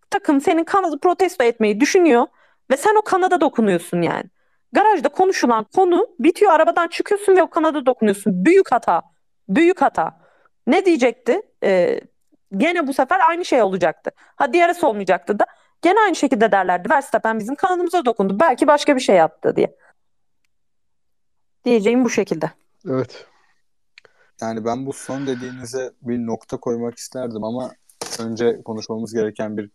[0.10, 2.28] takım senin kanadı protesto etmeyi düşünüyor
[2.72, 4.24] ve sen o kanada dokunuyorsun yani.
[4.72, 8.46] Garajda konuşulan konu bitiyor arabadan çıkıyorsun ve o kanada dokunuyorsun.
[8.46, 9.02] Büyük hata.
[9.50, 10.20] Büyük hata.
[10.68, 11.42] Ne diyecekti?
[11.64, 12.02] Ee,
[12.58, 14.12] gene bu sefer aynı şey olacaktı.
[14.36, 15.46] Ha DRS olmayacaktı da
[15.82, 16.90] gene aynı şekilde derlerdi.
[16.90, 18.40] Verstappen bizim kanadımıza dokundu.
[18.40, 19.76] Belki başka bir şey yaptı diye.
[21.66, 22.52] Diyeceğim bu şekilde.
[22.90, 23.26] Evet.
[24.42, 27.72] Yani ben bu son dediğinize bir nokta koymak isterdim ama
[28.20, 29.70] önce konuşmamız gereken bir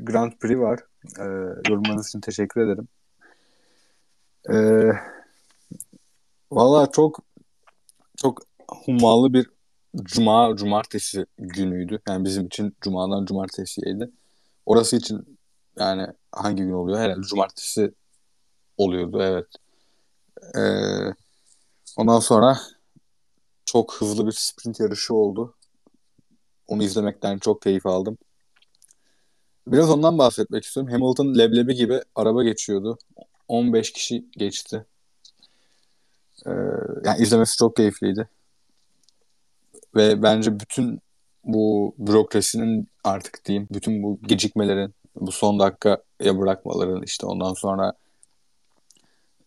[0.00, 0.80] Grand Prix var.
[1.18, 1.24] Ee,
[1.70, 2.88] yorumlarınız için teşekkür ederim.
[4.50, 4.92] Ee,
[6.52, 7.18] Valla çok
[8.16, 9.50] çok hummalı bir
[10.02, 12.00] cuma cumartesi günüydü.
[12.08, 14.10] Yani bizim için cumadan cumartesiydi.
[14.66, 15.38] Orası için
[15.78, 16.98] yani hangi gün oluyor?
[16.98, 17.94] Herhalde cumartesi
[18.78, 19.46] oluyordu evet.
[20.56, 21.14] Ee,
[21.96, 22.58] ondan sonra
[23.66, 25.54] çok hızlı bir sprint yarışı oldu.
[26.68, 28.18] Onu izlemekten çok keyif aldım.
[29.66, 30.92] Biraz ondan bahsetmek istiyorum.
[30.92, 32.98] Hamilton leblebi gibi araba geçiyordu.
[33.48, 34.86] 15 kişi geçti.
[36.46, 36.50] Ee,
[37.04, 38.28] yani izlemesi çok keyifliydi.
[39.96, 41.00] Ve bence bütün
[41.44, 47.92] bu bürokrasinin artık diyeyim, bütün bu gecikmelerin, bu son dakikaya bırakmaların işte ondan sonra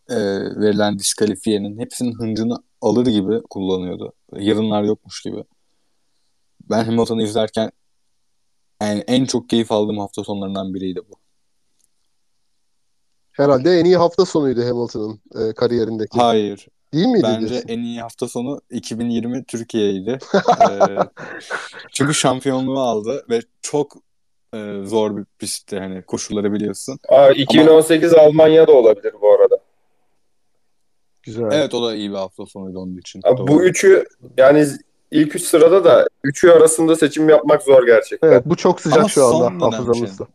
[0.09, 0.15] e,
[0.61, 4.13] verilen diskalifiyenin hepsinin hıncını alır gibi kullanıyordu.
[4.35, 5.43] Yarınlar yokmuş gibi.
[6.69, 7.71] Ben Hamilton'ı izlerken
[8.81, 11.15] yani en çok keyif aldığım hafta sonlarından biriydi bu.
[13.31, 16.17] Herhalde en iyi hafta sonuydu Hamilton'ın e, kariyerindeki.
[16.17, 16.67] Hayır.
[16.93, 17.69] Değil miydi Bence diyorsun?
[17.69, 20.19] en iyi hafta sonu 2020 Türkiye'ydi.
[20.35, 20.97] Ee,
[21.91, 23.95] çünkü şampiyonluğu aldı ve çok
[24.53, 26.99] e, zor bir pistti hani koşulları biliyorsun.
[27.09, 29.57] Aa, 2018 Almanya'da olabilir bu arada.
[31.29, 31.49] Güzel.
[31.51, 33.21] Evet o da iyi bir hafta sonuydu onun için.
[33.23, 34.05] Abi bu üçü
[34.37, 34.67] yani
[35.11, 38.27] ilk üç sırada da üçü arasında seçim yapmak zor gerçekten.
[38.27, 40.27] Evet bu çok sıcak Ama şu anda hafızamızda.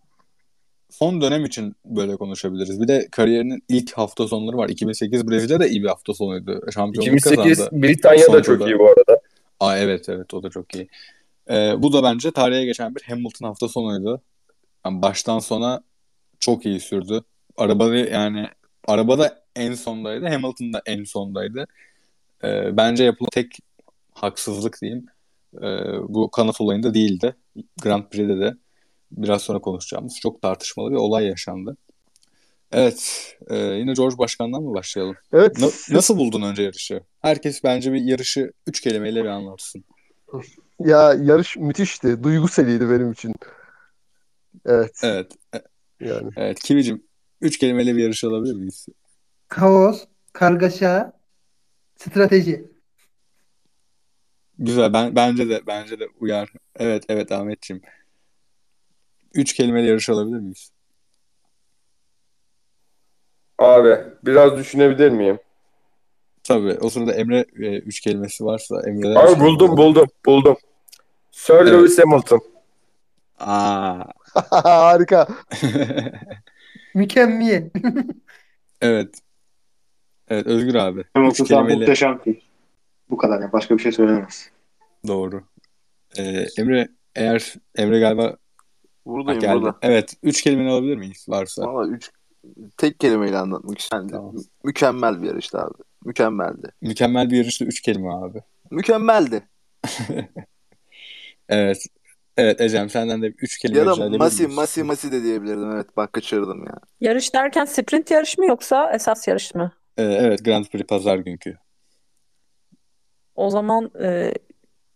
[0.91, 2.81] Son dönem için böyle konuşabiliriz.
[2.81, 4.69] Bir de kariyerinin ilk hafta sonları var.
[4.69, 6.61] 2008 Brezilya da iyi bir hafta sonuydu.
[6.75, 7.83] Şampiyonluk 2008 kazandı.
[7.83, 9.21] Britanya da çok iyi bu arada.
[9.61, 10.89] Aa evet evet o da çok iyi.
[11.51, 14.23] Ee, bu da bence tarihe geçen bir Hamilton hafta sonuydu.
[14.87, 15.83] Yani baştan sona
[16.41, 17.23] çok iyi sürdü.
[17.57, 18.49] Arabada yani
[18.89, 20.27] arabada en sondaydı.
[20.29, 21.67] Hamilton da en sondaydı.
[22.45, 23.59] Ee, bence yapılan tek
[24.13, 25.07] haksızlık diyeyim.
[25.57, 25.69] Ee,
[26.09, 27.37] bu kanat olayında değildi.
[27.83, 28.55] Grand Prix'de de
[29.13, 31.77] biraz sonra konuşacağımız çok tartışmalı bir olay yaşandı.
[32.73, 35.17] Evet, e, yine George Başkan'dan mı başlayalım?
[35.33, 35.59] Evet.
[35.59, 37.01] Na- nasıl buldun önce yarışı?
[37.23, 39.85] Herkes bence bir yarışı üç kelimeyle bir anlatsın.
[40.81, 42.23] Ya yarış müthişti.
[42.23, 43.35] Duyguseliydi benim için.
[44.67, 45.01] Evet.
[45.03, 45.33] Evet,
[46.01, 46.31] Yani.
[46.37, 46.59] evet.
[46.63, 47.03] Kivicim,
[47.41, 48.87] üç kelimeyle bir yarış alabilir miyiz?
[49.49, 51.13] Kaos, kargaşa,
[51.97, 52.65] strateji.
[54.59, 56.53] Güzel, ben bence de bence de uyar.
[56.77, 57.83] Evet, evet Ahmetciğim.
[59.35, 60.71] Üç kelimeyle yarış alabilir miyiz?
[63.59, 65.39] Abi biraz düşünebilir miyim?
[66.45, 66.79] Tabii.
[66.81, 69.77] O sırada Emre e, üç kelimesi varsa Emre'den Abi buldum alalım.
[69.77, 70.57] buldum buldum.
[71.31, 71.73] Sir Evet.
[71.73, 72.41] Lewis Hamilton.
[73.39, 74.05] Aa.
[74.51, 75.29] Harika.
[76.95, 77.71] Mükemmel.
[78.81, 79.19] Evet.
[80.29, 81.05] Evet Özgür abi.
[81.17, 82.43] Muhteşem ki.
[83.11, 84.51] Bu kadar yani başka bir şey söylemez.
[85.09, 85.43] doğru.
[86.19, 88.37] Ee, Emre eğer Emre galiba
[89.07, 89.55] Buradayım geldi.
[89.55, 89.77] burada.
[89.83, 90.15] Evet.
[90.23, 91.63] Üç kelimeni alabilir miyiz varsa?
[91.63, 92.11] Valla üç
[92.77, 94.09] tek kelimeyle anlatmak istedim.
[94.09, 94.35] Tamam.
[94.65, 95.75] Mükemmel bir yarıştı abi.
[96.05, 96.69] Mükemmeldi.
[96.83, 98.39] Mükemmel bir yarışta üç kelime abi.
[98.71, 99.43] Mükemmeldi.
[101.49, 101.87] Evet.
[102.37, 105.71] Evet Ecem senden de üç kelime Ya da rica edebilir masi masi masi de diyebilirdim.
[105.71, 106.75] Evet bak kaçırdım ya.
[107.01, 109.73] Yarış derken sprint yarış mı yoksa esas yarış mı?
[109.97, 111.59] Ee, evet Grand Prix pazar günkü.
[113.35, 113.91] O zaman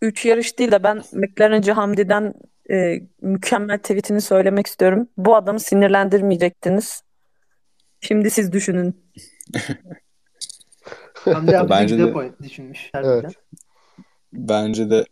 [0.02, 2.34] 3 yarış değil de ben McLaren'cı Hamdi'den
[2.70, 5.08] e, mükemmel tweetini söylemek istiyorum.
[5.16, 7.02] Bu adamı sinirlendirmeyecektiniz.
[8.00, 9.04] Şimdi siz düşünün.
[11.14, 13.20] Hamdi abi de Bence de- point düşünmüş harbiden.
[13.24, 13.34] Evet.
[14.32, 15.04] Bence de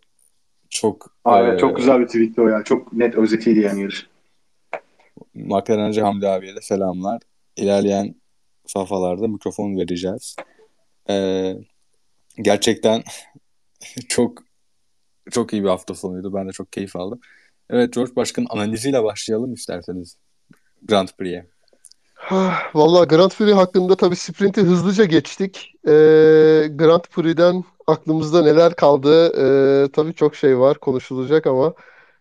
[0.71, 2.65] çok Aynen e, çok güzel bir tweetti o ya.
[2.65, 4.07] Çok net özetiydi yani yarış.
[5.35, 7.23] McLaren'cı Hamdi abiye de selamlar.
[7.57, 8.15] İlerleyen
[8.67, 10.37] safhalarda mikrofon vereceğiz.
[11.11, 11.55] Ee,
[12.43, 13.03] gerçekten
[14.09, 14.43] çok
[15.31, 16.35] çok iyi bir hafta sonuydu.
[16.35, 17.21] Ben de çok keyif aldım.
[17.71, 20.17] Evet George Başkan'ın analiziyle başlayalım isterseniz
[20.83, 21.47] Grand Prix'e.
[22.31, 25.73] Ah, Vallahi Grand Prix hakkında tabii sprinti hızlıca geçtik.
[25.87, 25.91] Ee,
[26.71, 29.33] Grand Prix'den aklımızda neler kaldı?
[29.85, 31.75] Ee, tabii çok şey var konuşulacak ama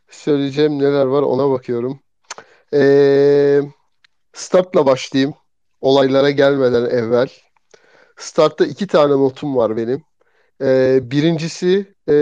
[0.09, 1.99] söyleyeceğim neler var ona bakıyorum.
[2.73, 3.61] Ee,
[4.33, 5.33] startla başlayayım.
[5.85, 7.29] Olaylara gelmeden evvel.
[8.17, 10.03] Startta iki tane notum var benim.
[10.61, 12.13] Ee, birincisi ee,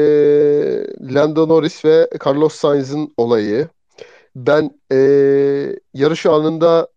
[1.16, 3.68] Lando Norris ve Carlos Sainz'in olayı.
[4.36, 6.88] Ben ee, yarış anında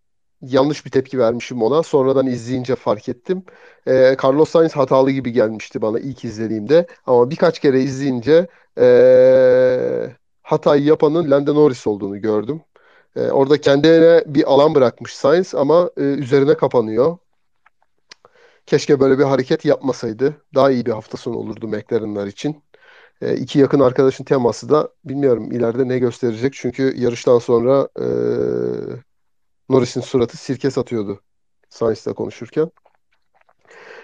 [0.43, 1.83] yanlış bir tepki vermişim ona.
[1.83, 3.45] Sonradan izleyince fark ettim.
[3.89, 6.87] Ee, Carlos Sainz hatalı gibi gelmişti bana ilk izlediğimde.
[7.07, 8.47] Ama birkaç kere izleyince
[8.79, 10.07] ee,
[10.43, 12.63] hatayı yapanın Lando Norris olduğunu gördüm.
[13.17, 17.19] Ee, orada kendine bir alan bırakmış Sainz ama ee, üzerine kapanıyor.
[18.67, 20.43] Keşke böyle bir hareket yapmasaydı.
[20.55, 22.63] Daha iyi bir hafta sonu olurdu McLaren'lar için.
[23.23, 26.55] E, iki yakın arkadaşın teması da bilmiyorum ileride ne gösterecek.
[26.55, 28.07] Çünkü yarıştan sonra e,
[29.69, 31.21] Norris'in suratı sirke satıyordu
[31.69, 32.71] Sainz'la konuşurken.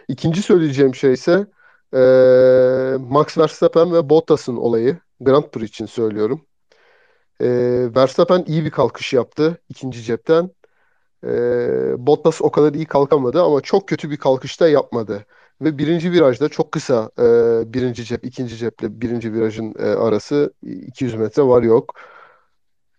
[0.08, 1.46] İkinci söyleyeceğim şey ise
[1.94, 2.00] e,
[2.98, 4.98] Max Verstappen ve Bottas'ın olayı.
[5.20, 6.46] Grand Prix için söylüyorum.
[7.42, 7.48] E,
[7.96, 10.50] Verstappen iyi bir kalkış yaptı ikinci cepten.
[11.24, 11.28] E,
[12.06, 15.26] Bottas o kadar iyi kalkamadı ama çok kötü bir kalkışta yapmadı.
[15.62, 17.24] Ve birinci virajda çok kısa e,
[17.74, 21.94] birinci cep, ikinci ceple birinci virajın e, arası 200 metre var yok.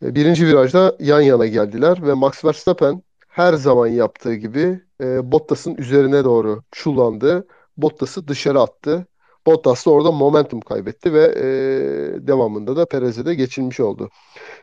[0.03, 5.75] E, birinci virajda yan yana geldiler ve Max Verstappen her zaman yaptığı gibi e, Bottas'ın
[5.75, 7.47] üzerine doğru çullandı.
[7.77, 9.07] Bottas'ı dışarı attı.
[9.47, 14.09] Bottas da orada momentum kaybetti ve e, devamında da Perez'e de geçilmiş oldu.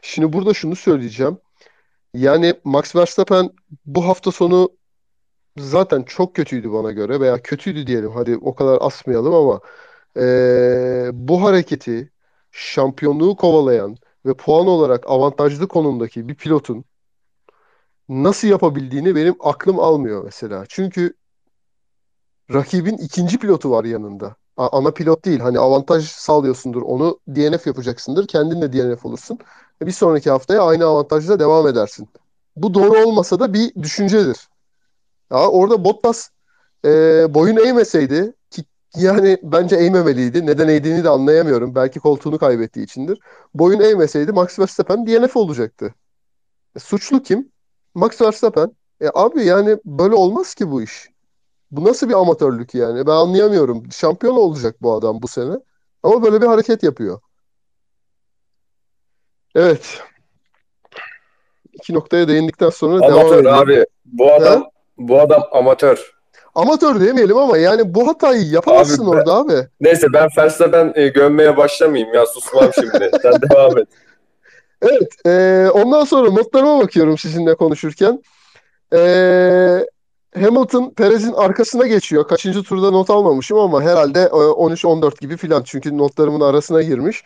[0.02, 1.38] Şimdi burada şunu söyleyeceğim.
[2.14, 3.50] Yani Max Verstappen
[3.86, 4.70] bu hafta sonu
[5.58, 9.60] zaten çok kötüydü bana göre veya kötüydü diyelim hadi o kadar asmayalım ama
[10.16, 12.12] eee, bu hareketi
[12.52, 16.84] şampiyonluğu kovalayan ve puan olarak avantajlı konumdaki bir pilotun
[18.08, 20.64] nasıl yapabildiğini benim aklım almıyor mesela.
[20.68, 21.14] Çünkü
[22.54, 24.36] rakibin ikinci pilotu var yanında.
[24.68, 25.40] Ana pilot değil.
[25.40, 26.82] Hani avantaj sağlıyorsundur.
[26.82, 28.26] Onu DNF yapacaksındır.
[28.26, 29.38] Kendin de DNF olursun.
[29.82, 32.08] E, Bir sonraki haftaya aynı avantajla devam edersin.
[32.56, 34.48] Bu doğru olmasa da bir düşüncedir.
[35.32, 36.30] Ya orada Bottas
[36.84, 36.88] e,
[37.34, 38.64] boyun eğmeseydi ki
[38.96, 40.46] yani bence eğmemeliydi.
[40.46, 41.74] Neden eğdiğini de anlayamıyorum.
[41.74, 43.20] Belki koltuğunu kaybettiği içindir.
[43.54, 45.94] Boyun eğmeseydi Max Verstappen DNF olacaktı.
[46.76, 47.52] E, suçlu kim?
[47.94, 48.72] Max Verstappen.
[49.00, 51.08] E abi yani böyle olmaz ki bu iş.
[51.70, 53.06] Bu nasıl bir amatörlük yani?
[53.06, 53.92] Ben anlayamıyorum.
[53.92, 55.52] Şampiyon olacak bu adam bu sene.
[56.02, 57.20] Ama böyle bir hareket yapıyor.
[59.54, 60.00] Evet.
[61.72, 63.54] İki noktaya değindikten sonra devam Amatör edelim.
[63.54, 63.86] abi.
[64.04, 64.64] Bu adam
[64.98, 66.12] bu adam amatör.
[66.54, 69.68] Amatör demeyelim ama yani bu hatayı yapamazsın Abi ben- orada abi.
[69.80, 73.10] Neyse ben Verstappen e, gömmeye başlamayayım ya susmam şimdi.
[73.22, 73.88] Sen devam et.
[74.82, 75.26] Evet.
[75.26, 78.22] e, ondan sonra notlarıma bakıyorum sizinle konuşurken.
[78.92, 78.98] E,
[80.34, 82.28] Hamilton Perez'in arkasına geçiyor.
[82.28, 85.62] Kaçıncı turda not almamışım ama herhalde e, 13-14 gibi filan.
[85.62, 87.22] Çünkü notlarımın arasına girmiş.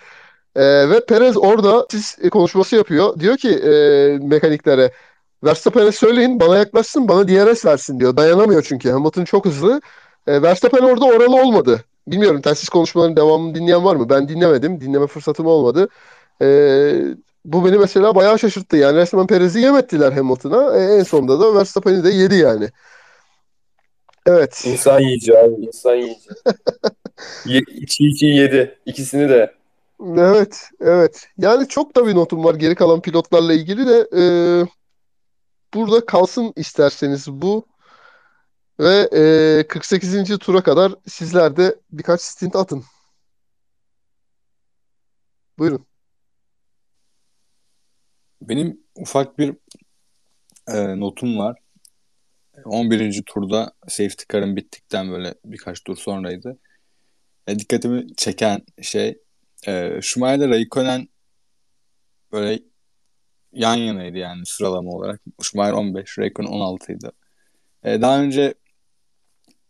[0.57, 3.21] E, ve Perez orada siz e, konuşması yapıyor.
[3.21, 3.71] Diyor ki e,
[4.23, 4.93] mekaniklere
[5.45, 8.17] Verstappen'e söyleyin bana yaklaşsın bana DRS versin diyor.
[8.17, 8.91] Dayanamıyor çünkü.
[8.91, 9.81] Hamilton çok hızlı.
[10.27, 11.85] E, Verstappen orada oralı olmadı.
[12.09, 14.09] Bilmiyorum telsiz konuşmaların devamını dinleyen var mı?
[14.09, 14.81] Ben dinlemedim.
[14.81, 15.89] Dinleme fırsatım olmadı.
[16.43, 16.47] E,
[17.45, 18.77] bu beni mesela bayağı şaşırttı.
[18.77, 20.77] Yani resmen Perez'i yemettiler Hamilton'a.
[20.77, 22.71] E, en sonunda da Verstappen'i de yedi yani.
[24.27, 24.63] Evet.
[24.67, 25.67] İnsan yiyici abi.
[25.67, 26.29] insan yiyici.
[27.47, 28.79] Ye, çiğ çiğ yedi.
[28.87, 29.55] İkisini de.
[30.17, 31.29] Evet, evet.
[31.39, 34.23] Yani çok da bir notum var geri kalan pilotlarla ilgili de e,
[35.75, 37.67] burada kalsın isterseniz bu
[38.81, 39.09] ve
[39.61, 40.39] e, 48.
[40.39, 42.85] tura kadar sizler de birkaç stint atın.
[45.59, 45.87] Buyurun.
[48.43, 49.57] Benim ufak bir
[50.69, 51.64] e, notum var.
[52.65, 53.23] 11.
[53.27, 56.59] turda safety car'ın bittikten böyle birkaç tur sonraydı.
[57.47, 59.19] E, dikkatimi çeken şey
[59.69, 61.09] e, Schumacher Raikkonen
[62.33, 62.63] böyle
[63.53, 65.21] yan yanaydı yani sıralama olarak.
[65.43, 67.11] Schumacher 15, Raikkonen 16 idi.
[67.85, 68.55] E, daha önce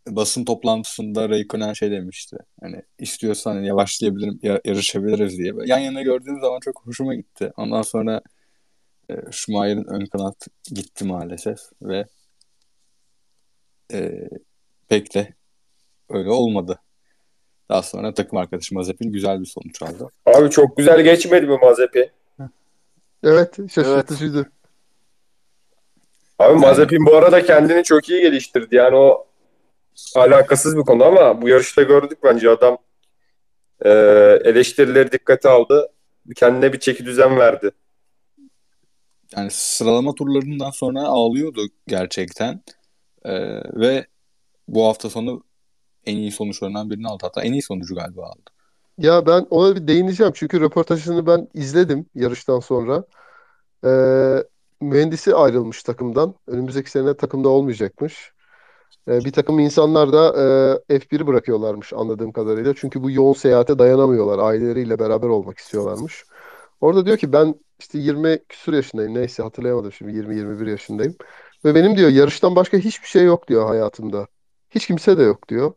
[0.07, 2.37] basın toplantısında Raikkonen şey demişti.
[2.61, 5.53] Hani istiyorsan yavaşlayabilirim, ya- yarışabiliriz diye.
[5.65, 7.51] Yan yana gördüğüm zaman çok hoşuma gitti.
[7.57, 8.21] Ondan sonra
[9.09, 12.05] e, Schumacher'in ön kanat gitti maalesef ve
[13.93, 14.29] e,
[14.89, 15.33] pek de
[16.09, 16.79] öyle olmadı.
[17.69, 20.09] Daha sonra takım arkadaşı Mazepin güzel bir sonuç aldı.
[20.25, 22.11] Abi çok güzel geçmedi mi Mazepi?
[23.23, 24.51] Evet, şaşırtıcıydı.
[26.39, 28.75] Abi Mazepin bu arada kendini çok iyi geliştirdi.
[28.75, 29.27] Yani o
[30.15, 32.77] alakasız bir konu ama bu yarışta gördük bence adam
[33.85, 33.89] e,
[34.43, 35.91] eleştirileri dikkate aldı.
[36.35, 37.71] Kendine bir çeki düzen verdi.
[39.37, 42.61] Yani sıralama turlarından sonra ağlıyordu gerçekten.
[43.25, 43.33] E,
[43.79, 44.05] ve
[44.67, 45.43] bu hafta sonu
[46.05, 47.23] en iyi sonuçlarından birini aldı.
[47.23, 48.51] Hatta en iyi sonucu galiba aldı.
[48.97, 53.03] Ya ben ona bir değineceğim çünkü röportajını ben izledim yarıştan sonra.
[53.85, 54.43] Ee,
[54.81, 56.35] mühendisi ayrılmış takımdan.
[56.47, 58.33] Önümüzdeki sene takımda olmayacakmış.
[59.07, 60.27] Ee, bir takım insanlar da
[60.89, 62.73] e, F1'i bırakıyorlarmış anladığım kadarıyla.
[62.77, 64.39] Çünkü bu yoğun seyahate dayanamıyorlar.
[64.39, 66.23] Aileleriyle beraber olmak istiyorlarmış.
[66.81, 69.13] Orada diyor ki ben işte 20 küsur yaşındayım.
[69.13, 71.15] Neyse hatırlayamadım şimdi 20-21 yaşındayım.
[71.65, 74.27] Ve benim diyor yarıştan başka hiçbir şey yok diyor hayatımda.
[74.69, 75.73] Hiç kimse de yok diyor.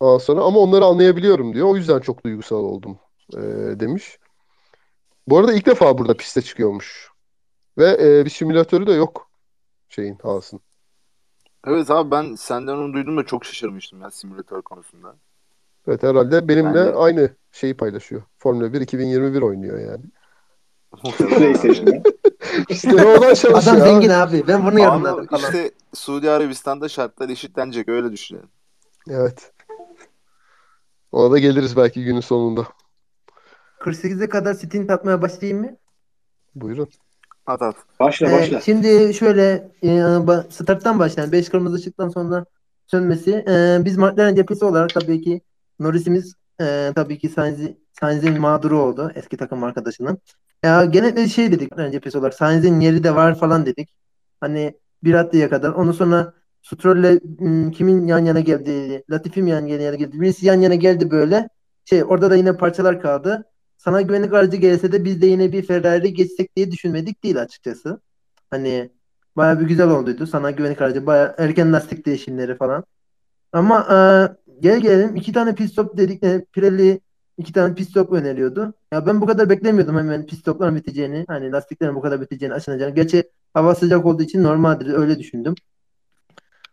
[0.00, 1.66] Ondan sonra ama onları anlayabiliyorum diyor.
[1.68, 2.98] O yüzden çok duygusal oldum
[3.34, 3.40] e,
[3.80, 4.18] demiş.
[5.28, 7.10] Bu arada ilk defa burada piste çıkıyormuş.
[7.78, 9.30] Ve e, bir simülatörü de yok
[9.88, 10.60] şeyin Haas'ın.
[11.66, 15.16] Evet abi ben senden onu duydum da çok şaşırmıştım ya simülatör konusunda.
[15.88, 18.22] Evet herhalde benimle Yani- aynı şeyi paylaşıyor.
[18.38, 20.04] Formula 1 2021 oynuyor yani.
[21.36, 22.02] PlayStation'da.
[22.68, 23.80] Pistte oradan çalışıyor Adam abi.
[23.80, 24.44] zengin abi.
[24.48, 25.42] Ben bunu yorumladım falan.
[25.42, 28.48] işte Suudi Arabistan'da şartlar eşitlenecek öyle düşünelim.
[29.10, 29.52] Evet.
[31.12, 32.66] Ona da geliriz belki günün sonunda.
[33.80, 35.76] 48'e kadar stint atmaya başlayayım mı?
[36.54, 36.88] Buyurun.
[37.46, 37.76] At at.
[38.00, 38.60] Başla Ee, başla.
[38.60, 40.00] şimdi şöyle e,
[40.50, 42.44] starttan başlayan 5 kırmızı ışıktan sonra
[42.86, 43.44] sönmesi.
[43.48, 45.40] E, biz McLaren cephesi olarak tabii ki
[45.80, 50.18] Norris'imiz e, tabii ki Sainz'i- Sainz'in mağduru oldu eski takım arkadaşının.
[50.62, 53.94] Ya genelde şey dedik cephesi olarak Sainz'in yeri de var falan dedik.
[54.40, 55.72] Hani bir haftaya kadar.
[55.72, 57.20] Ondan sonra Stroll'le
[57.72, 59.04] kimin yan yana geldi?
[59.10, 60.20] Latifi mi yan yana geldi?
[60.20, 61.48] Birisi yan yana geldi böyle.
[61.84, 63.44] Şey orada da yine parçalar kaldı.
[63.78, 68.00] Sana güvenlik aracı gelse de biz de yine bir Ferrari geçsek diye düşünmedik değil açıkçası.
[68.50, 68.90] Hani
[69.36, 70.26] baya bir güzel olduydu.
[70.26, 72.84] Sana güvenlik aracı baya erken lastik değişimleri falan.
[73.52, 73.96] Ama e,
[74.60, 76.24] gel gelelim iki tane pit stop dedik.
[76.24, 77.00] E, Pirelli
[77.38, 78.74] iki tane pit stop öneriyordu.
[78.92, 81.24] Ya ben bu kadar beklemiyordum hemen pit stopların biteceğini.
[81.28, 82.94] Hani lastiklerin bu kadar biteceğini, açılacağını.
[82.94, 85.54] Gerçi hava sıcak olduğu için normaldir öyle düşündüm.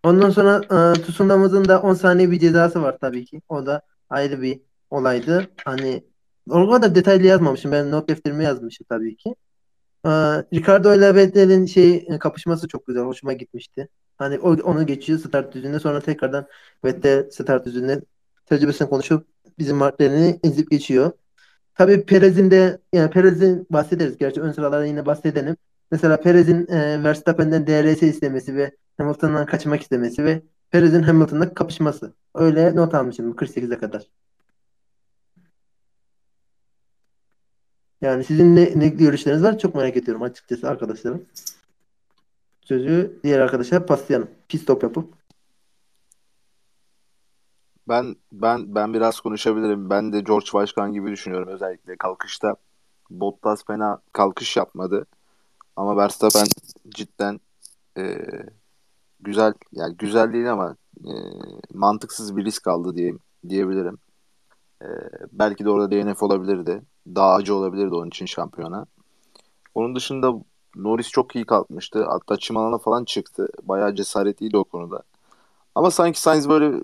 [0.03, 0.61] Ondan sonra
[0.97, 3.41] e, Tsundama'nın da 10 saniye bir cezası var tabii ki.
[3.49, 5.47] O da ayrı bir olaydı.
[5.65, 6.03] Hani
[6.49, 7.71] o kadar detaylı yazmamışım.
[7.71, 9.35] Ben not defterime yazmışım tabii ki.
[10.05, 10.09] Ee,
[10.53, 13.03] Ricardo ile Vettel'in şey e, kapışması çok güzel.
[13.03, 13.87] Hoşuma gitmişti.
[14.17, 16.47] Hani o, onu geçiyor start düzlüğüne sonra tekrardan
[16.85, 18.01] Vettel start düzlüğüne
[18.45, 19.27] tecrübesini konuşup
[19.59, 21.11] bizim marklerini ezip geçiyor.
[21.75, 24.17] Tabii Perez'in de yani Perez'in bahsederiz.
[24.17, 25.57] Gerçi ön sıralarda yine bahsedelim.
[25.91, 30.41] Mesela Perez'in e, Verstappen'den DRS istemesi ve Hamilton'dan kaçmak istemesi ve
[30.71, 32.13] Perez'in Hamilton'la kapışması.
[32.35, 34.07] Öyle not almışım 48'e kadar.
[38.01, 39.59] Yani sizin ne, ne görüşleriniz var?
[39.59, 41.25] Çok merak ediyorum açıkçası arkadaşlarım.
[42.61, 44.29] Sözü diğer arkadaşa paslayalım.
[44.47, 45.13] Pit stop yapıp.
[47.89, 49.89] Ben ben ben biraz konuşabilirim.
[49.89, 52.55] Ben de George Başkan gibi düşünüyorum özellikle kalkışta.
[53.09, 55.05] Bottas fena kalkış yapmadı.
[55.75, 56.47] Ama Verstappen
[56.89, 57.39] cidden
[57.97, 58.17] e,
[59.19, 60.75] güzel yani güzel değil ama
[61.05, 61.11] e,
[61.73, 63.13] mantıksız bir risk aldı diye
[63.49, 63.97] diyebilirim.
[64.81, 64.87] E,
[65.31, 66.81] belki de orada DNF olabilirdi.
[67.07, 68.85] Daha acı olabilirdi onun için şampiyona.
[69.75, 70.33] Onun dışında
[70.75, 72.05] Norris çok iyi kalkmıştı.
[72.05, 73.47] Hatta çim falan çıktı.
[73.63, 75.03] Bayağı cesaretliydi o konuda.
[75.75, 76.83] Ama sanki Sainz böyle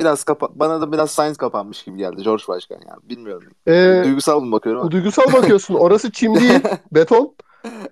[0.00, 3.00] biraz kapa bana da biraz Sainz kapanmış gibi geldi George Başkan yani.
[3.02, 3.52] Bilmiyorum.
[3.68, 4.90] Ee, Duygusal mı bakıyorum ama.
[4.90, 5.74] duygusal bakıyorsun.
[5.78, 6.60] Orası çim değil,
[6.92, 7.34] beton.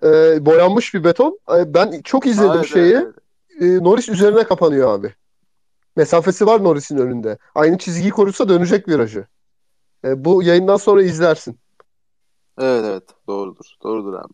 [0.03, 1.39] Ee, boyanmış bir beton.
[1.49, 2.93] Ben çok izledim evet, şeyi.
[2.93, 3.07] evet,
[3.61, 3.81] evet.
[3.81, 5.15] Ee, Norris üzerine kapanıyor abi.
[5.97, 7.39] Mesafesi var Norris'in önünde.
[7.55, 9.27] Aynı çizgiyi korursa dönecek virajı.
[10.05, 11.59] Ee, bu yayından sonra izlersin.
[12.59, 13.65] Evet evet doğrudur.
[13.83, 14.33] Doğrudur abi.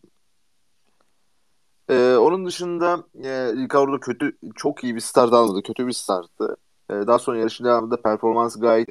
[1.89, 5.61] Ee, onun dışında e, Ricardo kötü çok iyi bir start almadı.
[5.63, 6.57] Kötü bir starttı.
[6.91, 8.89] Ee, daha sonra yarışın devamında performans gayet.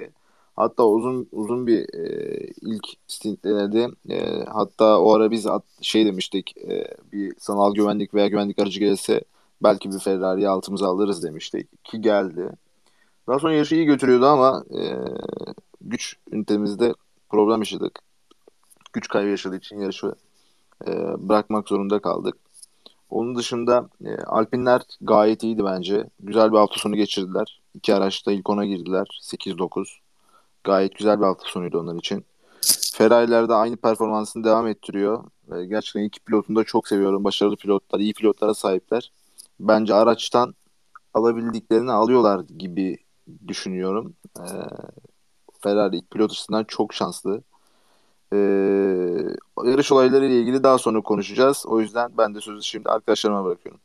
[0.57, 3.89] Hatta uzun uzun bir e, ilk stint denedi.
[4.11, 8.81] E, hatta o ara biz at, şey demiştik e, bir sanal güvenlik veya güvenlik aracı
[8.81, 9.23] gelirse
[9.63, 11.85] belki bir Ferrari'yi altımıza alırız demiştik.
[11.85, 12.51] Ki geldi.
[13.29, 14.83] Daha sonra yarışı iyi götürüyordu ama e,
[15.81, 16.95] güç ünitemizde
[17.31, 17.99] problem yaşadık.
[18.93, 20.15] Güç kaybı yaşadığı için yarışı
[20.87, 20.93] e,
[21.29, 22.37] bırakmak zorunda kaldık.
[23.11, 26.11] Onun dışında e, Alpinler gayet iyiydi bence.
[26.21, 27.61] Güzel bir hafta sonu geçirdiler.
[27.75, 29.07] İki araçta ilk ona girdiler.
[29.23, 29.99] 8-9.
[30.65, 32.25] Gayet güzel bir hafta sonuydu onlar için.
[32.93, 35.25] Ferrari'ler de aynı performansını devam ettiriyor.
[35.57, 37.25] E, gerçekten iki pilotunu da çok seviyorum.
[37.25, 39.13] Başarılı pilotlar, iyi pilotlara sahipler.
[39.61, 40.55] Bence araçtan
[41.15, 42.97] alabildiklerini alıyorlar gibi
[43.49, 44.15] düşünüyorum.
[44.39, 44.47] E,
[45.61, 47.43] Ferrari ilk pilot açısından çok şanslı.
[48.33, 48.37] Ee,
[49.65, 51.65] yarış olayları ile ilgili daha sonra konuşacağız.
[51.67, 53.81] O yüzden ben de sözü şimdi arkadaşlarıma bırakıyorum.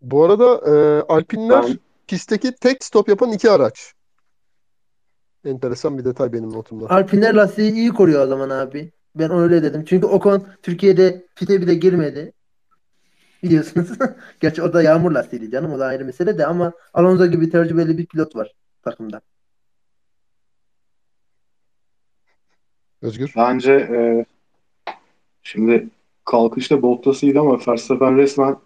[0.00, 3.92] Bu arada e, Alpinler Ben- pistteki tek stop yapan iki araç.
[5.44, 6.90] Enteresan bir detay benim notumda.
[6.90, 8.92] Alpiner lastiği iyi koruyor o zaman abi.
[9.14, 9.84] Ben öyle dedim.
[9.84, 12.32] Çünkü Ocon Türkiye'de pite bile girmedi.
[13.42, 13.88] Biliyorsunuz.
[14.40, 15.72] Gerçi o da yağmur lastiğiydi canım.
[15.72, 19.20] O da ayrı mesele de ama Alonso gibi tecrübeli bir pilot var takımda.
[23.02, 23.32] Özgür.
[23.36, 24.24] Bence e,
[25.42, 25.88] şimdi
[26.24, 28.56] kalkışta Bottas iyiydi ama Verstappen resmen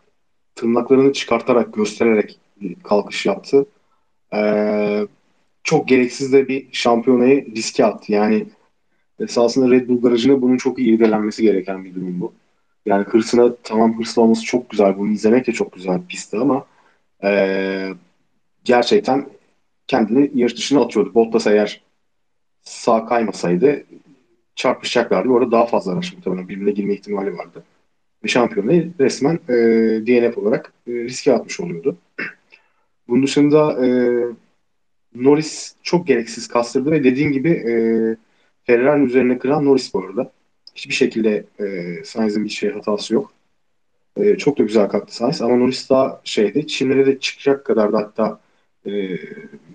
[0.55, 2.39] tırnaklarını çıkartarak, göstererek
[2.85, 3.67] kalkış yaptı.
[4.35, 5.07] E,
[5.65, 8.13] çok gereksiz de bir şampiyonayı riske attı.
[8.13, 8.47] Yani
[9.21, 12.33] esasında Red Bull garajına bunun çok iyi irdelenmesi gereken bir durum bu.
[12.87, 14.99] Yani hırsına tamam hırslı çok güzel.
[14.99, 16.67] Bunu izlemek de çok güzel pistte ama
[17.25, 17.89] e,
[18.65, 19.27] gerçekten
[19.87, 21.15] kendini yarış dışına atıyordu.
[21.15, 21.81] Bottas eğer
[22.63, 23.85] sağ kaymasaydı
[24.55, 25.29] çarpışacaklardı.
[25.29, 27.65] Orada daha fazla araç muhtemelen birbirine girme ihtimali vardı.
[28.25, 29.53] Ve şampiyonayı resmen e,
[30.07, 31.97] DNF olarak e, riske atmış oluyordu.
[33.09, 33.89] Bunun dışında e,
[35.15, 37.73] Norris çok gereksiz kastırdı ve dediğin gibi e,
[38.65, 40.33] Ferrari'nin üzerine kıran Norris bu arada.
[40.75, 43.33] Hiçbir şekilde e, Sainz'in bir şey hatası yok.
[44.17, 46.67] E, çok da güzel kalktı Sainz ama Norris daha şeydi.
[46.67, 48.41] Çimlere de çıkacak kadar da hatta
[48.87, 49.19] e,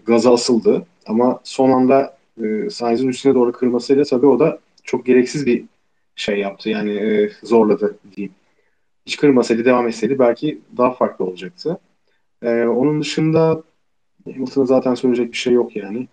[0.06, 0.86] gaza asıldı.
[1.06, 5.66] Ama son anda e, Sainz'in üstüne doğru kırmasıyla tabii o da çok gereksiz bir
[6.16, 6.70] şey yaptı.
[6.70, 8.36] Yani e, zorladı diyeyim.
[9.06, 11.80] Hiç kırmasaydı devam etseydi belki daha farklı olacaktı.
[12.42, 13.64] E, onun dışında
[14.26, 16.08] Hamilton'a zaten söyleyecek bir şey yok yani.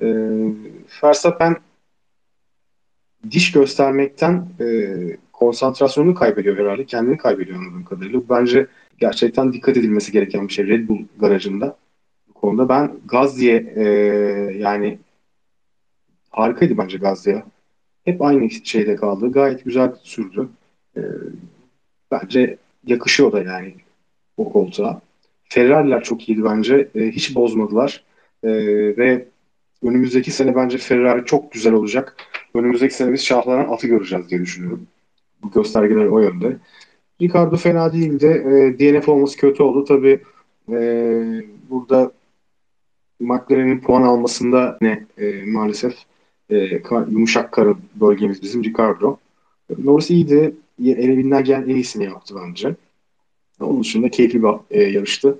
[0.00, 0.06] E,
[1.04, 1.56] Verstappen
[3.30, 4.66] diş göstermekten e,
[5.32, 6.86] konsantrasyonunu kaybediyor herhalde.
[6.86, 8.18] Kendini kaybediyor anladığım kadarıyla.
[8.18, 8.66] Bu bence
[8.98, 11.76] gerçekten dikkat edilmesi gereken bir şey Red Bull garajında.
[12.28, 13.84] Bu konuda ben Gazli'ye e,
[14.58, 14.98] yani
[16.30, 17.44] harikaydı bence Gazli'ye.
[18.04, 19.32] Hep aynı şeyde kaldı.
[19.32, 20.48] Gayet güzel sürdü.
[20.96, 21.02] E,
[22.10, 23.74] bence yakışıyor da yani
[24.36, 25.00] o koltuğa.
[25.44, 26.88] Ferrari'ler çok iyiydi bence.
[26.94, 28.04] E, hiç bozmadılar.
[28.42, 28.50] E,
[28.96, 29.28] ve
[29.82, 32.16] önümüzdeki sene bence Ferrari çok güzel olacak.
[32.54, 34.86] Önümüzdeki sene biz şahlanan atı göreceğiz diye düşünüyorum.
[35.42, 36.56] Bu göstergeler o yönde.
[37.20, 38.26] Ricardo fena değildi.
[38.26, 39.84] E, DNF olması kötü oldu.
[39.84, 40.20] Tabii
[40.72, 40.76] e,
[41.70, 42.12] burada
[43.20, 45.94] McLaren'in puan almasında ne e, maalesef
[46.50, 46.56] e,
[47.10, 49.16] yumuşak karın bölgemiz bizim Ricardo.
[49.78, 50.54] Norris iyiydi.
[50.84, 52.74] Elinden gelen en iyisini yaptı bence.
[53.60, 55.38] Onun dışında keyifli bir e, yarıştı.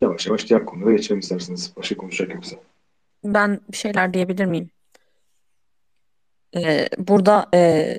[0.00, 1.72] Yavaş yavaş diğer konulara geçelim isterseniz.
[1.76, 2.56] Başka konuşacak yoksa.
[3.24, 4.70] Ben bir şeyler diyebilir miyim?
[6.56, 7.98] Ee, burada e,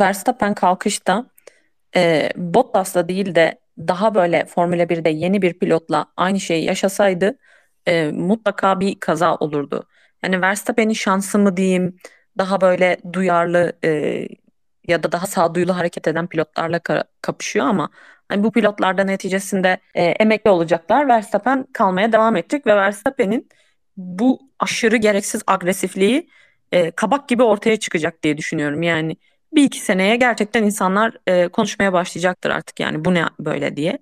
[0.00, 1.26] Verstappen kalkışta
[1.96, 7.38] e, Bottas'la değil de daha böyle Formula 1'de yeni bir pilotla aynı şeyi yaşasaydı
[7.86, 9.86] e, mutlaka bir kaza olurdu.
[10.24, 11.96] Yani Verstappen'in şansı mı diyeyim,
[12.38, 14.28] daha böyle duyarlı e,
[14.88, 17.90] ya da daha sağduyulu hareket eden pilotlarla ka- kapışıyor ama
[18.28, 21.08] hani bu pilotlar da neticesinde e, emekli olacaklar.
[21.08, 23.48] Verstappen kalmaya devam edecek ve Verstappen'in
[23.96, 26.28] bu aşırı gereksiz agresifliği
[26.72, 28.82] e, kabak gibi ortaya çıkacak diye düşünüyorum.
[28.82, 29.16] Yani
[29.52, 33.98] bir iki seneye gerçekten insanlar e, konuşmaya başlayacaktır artık yani bu ne böyle diye.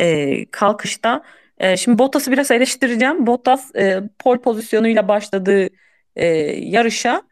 [0.00, 1.22] E, kalkışta
[1.58, 3.26] e, şimdi Bottas'ı biraz eleştireceğim.
[3.26, 5.68] Bottas e, pole pozisyonuyla başladığı
[6.16, 6.26] e,
[6.60, 7.22] yarışa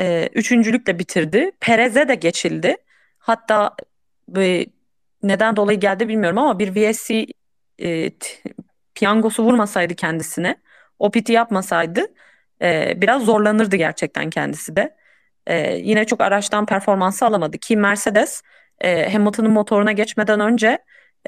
[0.00, 1.50] e, üçüncülükle bitirdi.
[1.60, 2.76] Perez'e de geçildi.
[3.18, 3.76] Hatta
[4.36, 4.66] e,
[5.22, 7.26] neden dolayı geldi bilmiyorum ama bir VSC
[7.82, 8.10] e,
[8.94, 10.56] piyangosu vurmasaydı kendisine,
[10.98, 12.06] o piti yapmasaydı
[12.62, 14.96] e, biraz zorlanırdı gerçekten kendisi de.
[15.46, 18.42] E, yine çok araçtan performansı alamadı ki Mercedes
[18.80, 20.78] e, Hamilton'ın motoruna geçmeden önce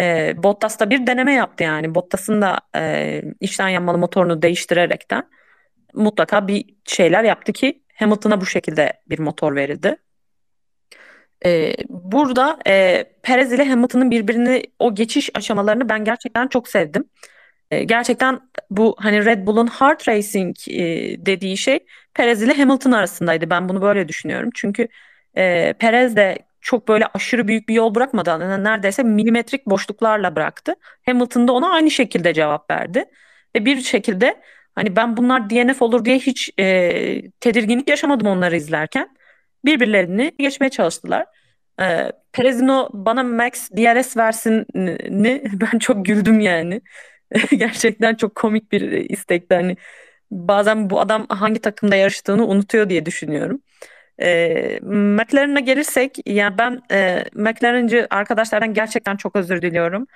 [0.01, 1.95] e, Bottas'ta bir deneme yaptı yani.
[1.95, 5.29] Bottas'ın da e, içten yanmalı motorunu değiştirerekten
[5.95, 9.97] mutlaka bir şeyler yaptı ki Hamilton'a bu şekilde bir motor verildi.
[11.47, 17.05] E, burada e, Perez ile Hamilton'ın birbirini o geçiş aşamalarını ben gerçekten çok sevdim.
[17.71, 18.41] E, gerçekten
[18.71, 20.83] bu hani Red Bull'un hard racing e,
[21.27, 21.79] dediği şey
[22.15, 23.51] Perez ile Hamilton arasındaydı.
[23.51, 24.51] Ben bunu böyle düşünüyorum.
[24.55, 24.89] Çünkü
[25.37, 30.75] e, Perez de çok böyle aşırı büyük bir yol bırakmadan neredeyse milimetrik boşluklarla bıraktı.
[31.07, 33.05] Hamilton da ona aynı şekilde cevap verdi.
[33.57, 34.41] Ve bir şekilde
[34.75, 39.17] hani ben bunlar DNF olur diye hiç e, tedirginlik yaşamadım onları izlerken.
[39.65, 41.27] Birbirlerini geçmeye çalıştılar.
[41.81, 45.43] E, Perez'in o bana Max DRS versinini
[45.73, 46.81] ben çok güldüm yani.
[47.51, 49.55] Gerçekten çok komik bir istekti.
[49.55, 49.77] Hani
[50.31, 53.63] bazen bu adam hangi takımda yarıştığını unutuyor diye düşünüyorum.
[54.23, 60.07] E, McLaren'a gelirsek yani ben e, McLaren'cı arkadaşlardan gerçekten çok özür diliyorum.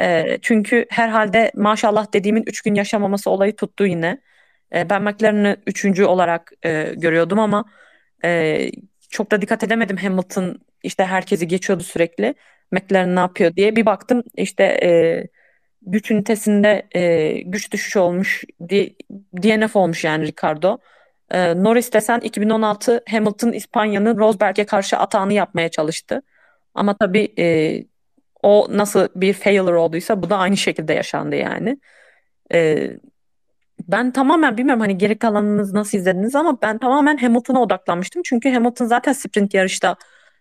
[0.00, 4.20] E, çünkü herhalde maşallah dediğimin 3 gün yaşamaması olayı tuttu yine.
[4.74, 7.64] E, ben McLaren'ı üçüncü olarak e, görüyordum ama
[8.24, 8.70] e,
[9.10, 12.34] çok da dikkat edemedim Hamilton işte herkesi geçiyordu sürekli.
[12.72, 13.76] McLaren ne yapıyor diye.
[13.76, 15.24] Bir baktım işte e,
[15.82, 18.44] güç ünitesinde e, güç düşüşü olmuş.
[18.60, 18.90] D-
[19.42, 20.78] DNF olmuş yani Ricardo.
[21.32, 26.22] E, Norris desen 2016 Hamilton İspanya'nın Rosberg'e karşı atağını yapmaya çalıştı.
[26.74, 27.46] Ama tabii e,
[28.42, 31.78] o nasıl bir failure olduysa bu da aynı şekilde yaşandı yani.
[32.54, 32.90] E,
[33.88, 38.22] ben tamamen bilmiyorum hani geri kalanınız nasıl izlediniz ama ben tamamen Hamilton'a odaklanmıştım.
[38.24, 39.96] Çünkü Hamilton zaten sprint yarışta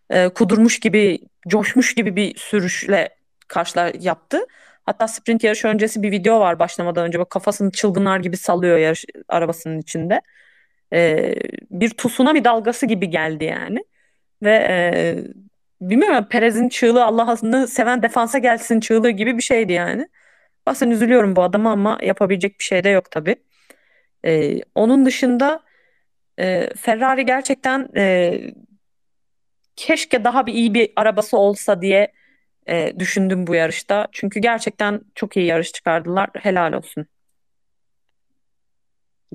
[0.10, 3.10] e, kudurmuş gibi, coşmuş gibi bir sürüşle
[3.48, 4.40] karşılar yaptı.
[4.86, 7.20] Hatta sprint yarışı öncesi bir video var başlamadan önce.
[7.20, 10.22] Bak kafasını çılgınlar gibi sallıyor yarış arabasının içinde.
[10.94, 11.34] E,
[11.72, 13.80] bir tsunami dalgası gibi geldi yani.
[14.44, 15.16] Ve e,
[15.82, 20.08] bilmiyorum Perez'in çığlığı Allah'ını seven defansa gelsin çığlığı gibi bir şeydi yani.
[20.66, 23.36] Bazen üzülüyorum bu adama ama yapabilecek bir şey de yok tabii.
[24.26, 25.64] E, onun dışında
[26.40, 28.34] e, Ferrari gerçekten e,
[29.76, 32.14] keşke daha bir iyi bir arabası olsa diye
[32.68, 34.08] e, düşündüm bu yarışta.
[34.12, 36.30] Çünkü gerçekten çok iyi yarış çıkardılar.
[36.34, 37.06] Helal olsun.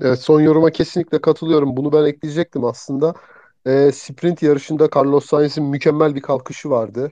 [0.01, 1.77] Evet, son yoruma kesinlikle katılıyorum.
[1.77, 3.13] Bunu ben ekleyecektim aslında.
[3.67, 7.11] Ee, sprint yarışında Carlos Sainz'in mükemmel bir kalkışı vardı.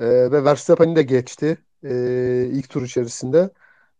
[0.00, 3.50] Ee, ve Verstappen'i de geçti ee, ilk tur içerisinde.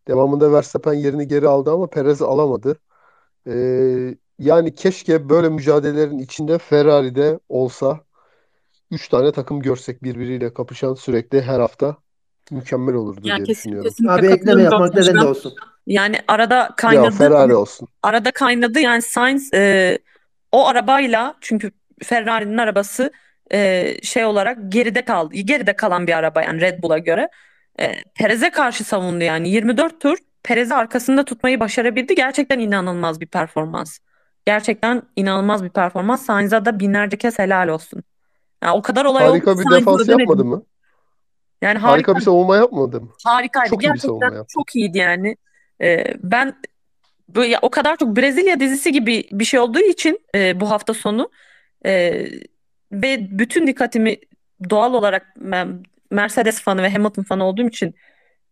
[0.09, 2.79] Devamında Verstappen yerini geri aldı ama Perez alamadı.
[3.49, 8.01] Ee, yani keşke böyle mücadelelerin içinde Ferrari'de olsa
[8.91, 11.97] 3 tane takım görsek birbiriyle kapışan sürekli her hafta
[12.51, 13.91] mükemmel olurdu Ya diye kesin, düşünüyorum.
[13.91, 15.55] kesinlikle Abi ekleme yapmak neden de olsun.
[15.91, 17.11] Yani arada Ya kaynadı.
[17.11, 17.89] Ferrari olsun.
[18.03, 19.99] Arada kaynadı yani Sainz e,
[20.53, 21.71] o arabayla çünkü
[22.03, 23.13] Ferrari'nin arabası
[23.53, 25.35] e, şey olarak geride kaldı.
[25.35, 27.29] Geride kalan bir araba yani Red Bull'a göre.
[27.81, 32.15] E, Perez'e karşı savundu yani 24 tur Perez'i arkasında tutmayı başarabildi.
[32.15, 33.99] Gerçekten inanılmaz bir performans.
[34.47, 36.27] Gerçekten inanılmaz bir performans.
[36.27, 38.03] Sainz'a da binlerce kez helal olsun.
[38.63, 40.21] Yani o kadar olay oldu Harika ki bir Sainz'ı defans ödemedim.
[40.21, 40.63] yapmadı mı?
[41.63, 43.09] Yani Harika harika bir savunma yapmadı mı?
[43.25, 43.71] Harikaydı.
[43.71, 44.53] Çok iyi bir Gerçekten savunma yaptı.
[44.55, 45.37] çok iyiydi yani.
[45.83, 46.55] Ee, ben
[47.29, 51.31] böyle o kadar çok Brezilya dizisi gibi bir şey olduğu için e, bu hafta sonu
[51.87, 52.25] e,
[52.93, 54.17] ve bütün dikkatimi
[54.71, 57.95] doğal olarak ben Mercedes fanı ve Hamilton fanı olduğum için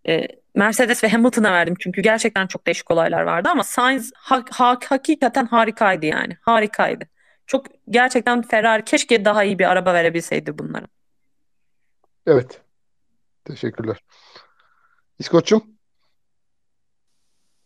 [0.09, 4.79] e, Mercedes ve Hamilton'a verdim çünkü gerçekten çok değişik olaylar vardı ama Sainz ha- ha-
[4.89, 6.37] hakikaten harikaydı yani.
[6.41, 7.05] Harikaydı.
[7.47, 10.87] Çok gerçekten Ferrari keşke daha iyi bir araba verebilseydi bunlara.
[12.26, 12.61] Evet.
[13.45, 13.97] Teşekkürler.
[15.18, 15.78] İskoç'um?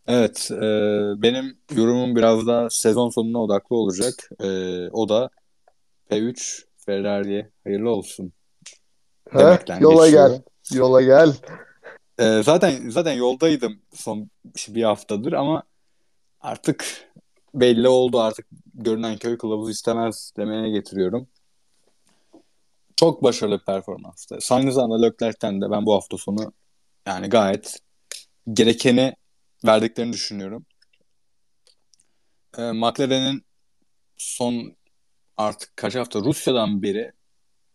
[0.07, 0.61] Evet, e,
[1.21, 4.29] benim yorumum biraz daha sezon sonuna odaklı olacak.
[4.39, 4.47] E,
[4.89, 5.29] o da
[6.09, 8.33] P3 Ferrari'ye hayırlı olsun
[9.33, 10.29] demekten yola geçiyor.
[10.29, 10.41] gel.
[10.77, 11.33] Yola gel.
[12.19, 14.29] E, zaten zaten yoldaydım son
[14.67, 15.63] bir haftadır ama
[16.41, 16.85] artık
[17.53, 21.27] belli oldu artık görünen köy kılavuz istemez demeye getiriyorum.
[22.95, 24.37] Çok başarılı bir performanstı.
[24.41, 26.53] Sainz'dan da Leclerc'ten de ben bu hafta sonu
[27.07, 27.79] yani gayet
[28.53, 29.15] gerekeni
[29.65, 30.65] verdiklerini düşünüyorum.
[32.57, 33.45] E, McLaren'in
[34.17, 34.75] son
[35.37, 37.11] artık kaç hafta Rusya'dan beri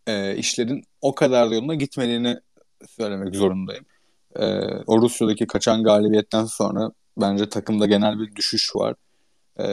[0.07, 2.39] e, işlerin o kadar da yoluna gitmediğini
[2.87, 3.85] söylemek zorundayım.
[4.35, 4.45] E,
[4.87, 8.95] o Rusya'daki kaçan galibiyetten sonra bence takımda genel bir düşüş var.
[9.59, 9.63] E,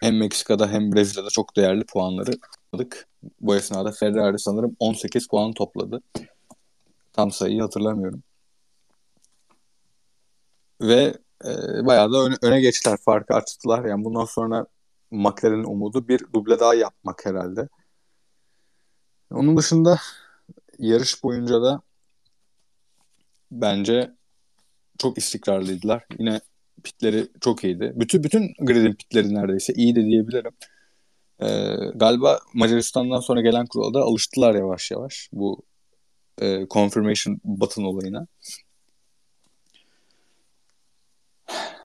[0.00, 2.32] hem Meksika'da hem Brezilya'da çok değerli puanları
[2.72, 3.08] aldık.
[3.40, 6.02] Bu esnada Ferrari sanırım 18 puan topladı.
[7.12, 8.22] Tam sayıyı hatırlamıyorum.
[10.80, 11.14] Ve
[11.44, 11.48] e,
[11.86, 12.98] bayağı da öne, öne geçtiler.
[13.04, 13.84] Farkı açtılar.
[13.84, 14.66] Yani bundan sonra
[15.10, 17.68] McLaren'in umudu bir duble daha yapmak herhalde.
[19.30, 19.98] Onun dışında
[20.78, 21.82] yarış boyunca da
[23.50, 24.14] bence
[24.98, 26.06] çok istikrarlıydılar.
[26.18, 26.40] Yine
[26.84, 27.92] pitleri çok iyiydi.
[27.96, 30.52] Bütün bütün gridin pitleri neredeyse iyi de diyebilirim.
[31.40, 35.62] Ee, galiba Macaristan'dan sonra gelen kurala da alıştılar yavaş yavaş bu
[36.42, 38.26] e, confirmation button olayına.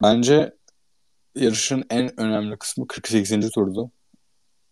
[0.02, 0.54] Bence
[1.36, 3.52] yarışın en önemli kısmı 48.
[3.52, 3.92] turdu.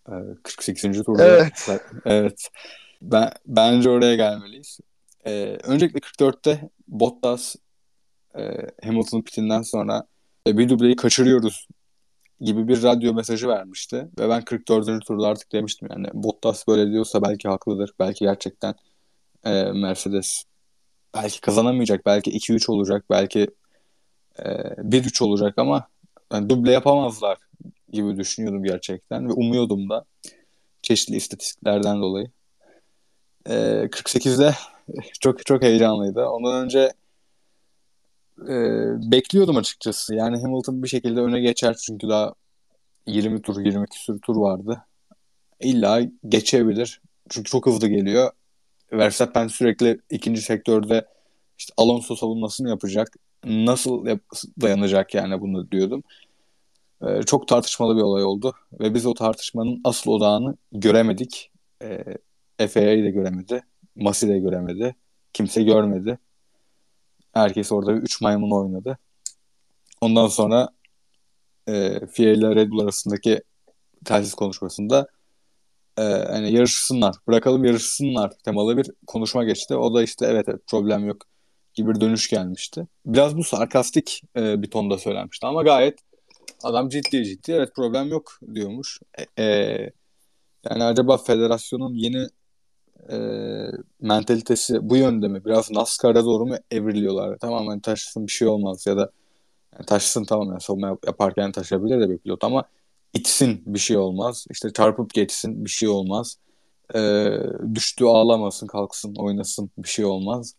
[0.10, 1.04] Ee, 48.
[1.04, 1.26] turda.
[1.26, 1.70] Evet.
[2.06, 2.50] Evet.
[3.02, 4.80] Ben, bence oraya gelmeliyiz.
[5.26, 7.56] Ee, öncelikle 44'te Bottas
[8.38, 8.42] e,
[8.84, 10.08] Hamilton pitinden sonra
[10.48, 11.68] e, bir dubleyi kaçırıyoruz
[12.42, 14.08] gibi bir radyo mesajı vermişti.
[14.20, 15.06] Ve ben 44.
[15.06, 17.92] turda artık demiştim yani Bottas böyle diyorsa belki haklıdır.
[18.00, 18.76] Belki gerçekten
[19.46, 20.44] e, Mercedes
[21.16, 22.06] belki kazanamayacak.
[22.06, 23.06] Belki 2-3 olacak.
[23.10, 23.48] Belki
[24.40, 25.88] e, 1-3 olacak ama
[26.34, 27.38] yani duble yapamazlar
[27.92, 30.06] gibi düşünüyordum gerçekten ve umuyordum da
[30.82, 32.32] çeşitli istatistiklerden dolayı.
[33.46, 33.54] E,
[33.92, 34.56] 48'de
[35.20, 36.26] çok çok heyecanlıydı.
[36.26, 36.94] Ondan önce
[38.42, 38.54] e,
[39.12, 40.16] bekliyordum açıkçası.
[40.16, 42.34] Yani Hamilton bir şekilde öne geçer çünkü daha
[43.08, 44.86] 20 tur, 20 küsur tur vardı.
[45.60, 47.02] İlla geçebilir.
[47.30, 48.32] Çünkü çok hızlı geliyor.
[48.92, 51.06] Verstappen sürekli ikinci sektörde
[51.58, 53.16] işte Alonso savunmasını yapacak.
[53.46, 54.06] Nasıl
[54.62, 56.04] dayanacak yani bunu diyordum.
[57.02, 58.54] Ee, çok tartışmalı bir olay oldu.
[58.80, 61.52] Ve biz o tartışmanın asıl odağını göremedik.
[61.82, 62.04] Ee,
[62.68, 63.64] FAA de göremedi.
[63.96, 64.96] Masi de göremedi.
[65.34, 66.20] Kimse görmedi.
[67.34, 68.98] Herkes orada bir üç maymun oynadı.
[70.02, 70.70] Ondan sonra
[71.68, 73.42] e, FIA ile Red Bull arasındaki
[74.06, 75.08] telsiz konuşmasında
[75.98, 79.76] e, hani yarışsınlar, bırakalım yarışsınlar temalı bir konuşma geçti.
[79.76, 81.18] O da işte evet evet problem yok
[81.78, 82.88] gibi bir dönüş gelmişti.
[83.06, 86.00] Biraz bu sarkastik e, bir tonda söylenmişti ama gayet
[86.64, 89.00] adam ciddi ciddi evet problem yok diyormuş.
[89.18, 89.90] E, e,
[90.70, 92.28] yani acaba federasyonun yeni
[93.12, 93.18] e,
[94.02, 95.46] mentalitesi bu yönde mi?
[95.46, 97.38] Biraz NASCAR'a doğru mu evriliyorlar?
[97.38, 99.12] Tamamen taşısın bir şey olmaz ya da
[99.74, 102.64] yani taşısın tamam yani savunma yap- yaparken taşıyabilir de bir pilot ama
[103.14, 104.46] itsin bir şey olmaz.
[104.52, 106.38] İşte çarpıp geçsin bir şey olmaz.
[106.96, 107.30] E,
[107.76, 110.56] düştü ağlamasın kalksın oynasın bir şey olmaz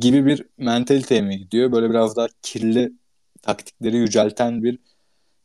[0.00, 1.72] gibi bir mentaliteye mi gidiyor?
[1.72, 2.92] Böyle biraz daha kirli
[3.42, 4.78] taktikleri yücelten bir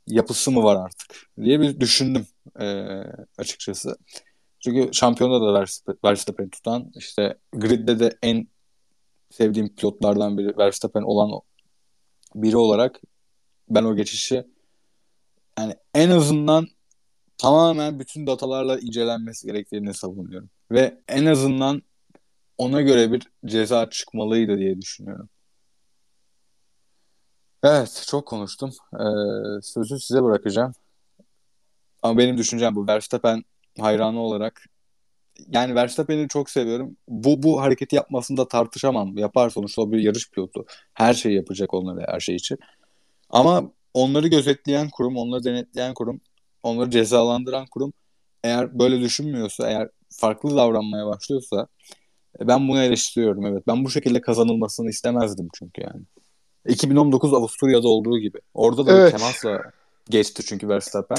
[0.07, 2.27] yapısı mı var artık diye bir düşündüm
[2.59, 2.65] e,
[3.37, 3.97] açıkçası.
[4.59, 5.65] Çünkü şampiyonda da
[6.03, 8.47] Verstappen- tutan işte gridde de en
[9.31, 11.41] sevdiğim pilotlardan biri Verstappen olan
[12.35, 13.01] biri olarak
[13.69, 14.45] ben o geçişi
[15.59, 16.67] yani en azından
[17.37, 20.49] tamamen bütün datalarla incelenmesi gerektiğini savunuyorum.
[20.71, 21.81] Ve en azından
[22.57, 25.29] ona göre bir ceza çıkmalıydı diye düşünüyorum.
[27.63, 28.71] Evet, çok konuştum.
[28.93, 30.73] Ee, sözü size bırakacağım.
[32.03, 32.87] Ama benim düşüncem bu.
[32.87, 33.43] Verstappen
[33.79, 34.65] hayranı olarak
[35.47, 36.97] yani Verstappen'i çok seviyorum.
[37.07, 39.17] Bu bu hareketi yapmasında tartışamam.
[39.17, 40.65] Yapar sonuçta o bir yarış pilotu.
[40.93, 42.57] Her şeyi yapacak onları her şey için.
[43.29, 46.21] Ama onları gözetleyen kurum, onları denetleyen kurum,
[46.63, 47.93] onları cezalandıran kurum
[48.43, 51.67] eğer böyle düşünmüyorsa, eğer farklı davranmaya başlıyorsa
[52.41, 53.67] ben bunu eleştiriyorum evet.
[53.67, 56.01] Ben bu şekilde kazanılmasını istemezdim çünkü yani.
[56.67, 58.37] 2019 Avusturya'da olduğu gibi.
[58.53, 59.11] Orada da Evet.
[59.11, 59.61] temasla
[60.09, 61.17] geçti çünkü Verstappen.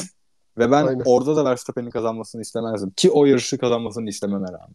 [0.58, 1.02] Ve ben Aynen.
[1.04, 2.90] orada da Verstappen'in kazanmasını istemezdim.
[2.90, 4.74] Ki o yarışı kazanmasını istememe rağmen.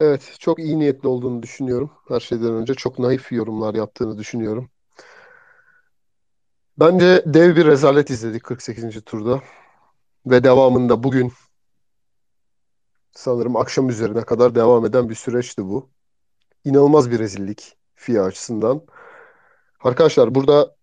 [0.00, 1.90] Evet, çok iyi niyetli olduğunu düşünüyorum.
[2.08, 4.70] Her şeyden önce çok naif yorumlar yaptığını düşünüyorum.
[6.78, 9.04] Bence dev bir rezalet izledik 48.
[9.04, 9.42] turda.
[10.26, 11.32] Ve devamında bugün
[13.16, 15.88] sanırım akşam üzerine kadar devam eden bir süreçti bu.
[16.64, 18.82] inanılmaz bir rezillik FIA açısından.
[19.80, 20.76] Arkadaşlar burada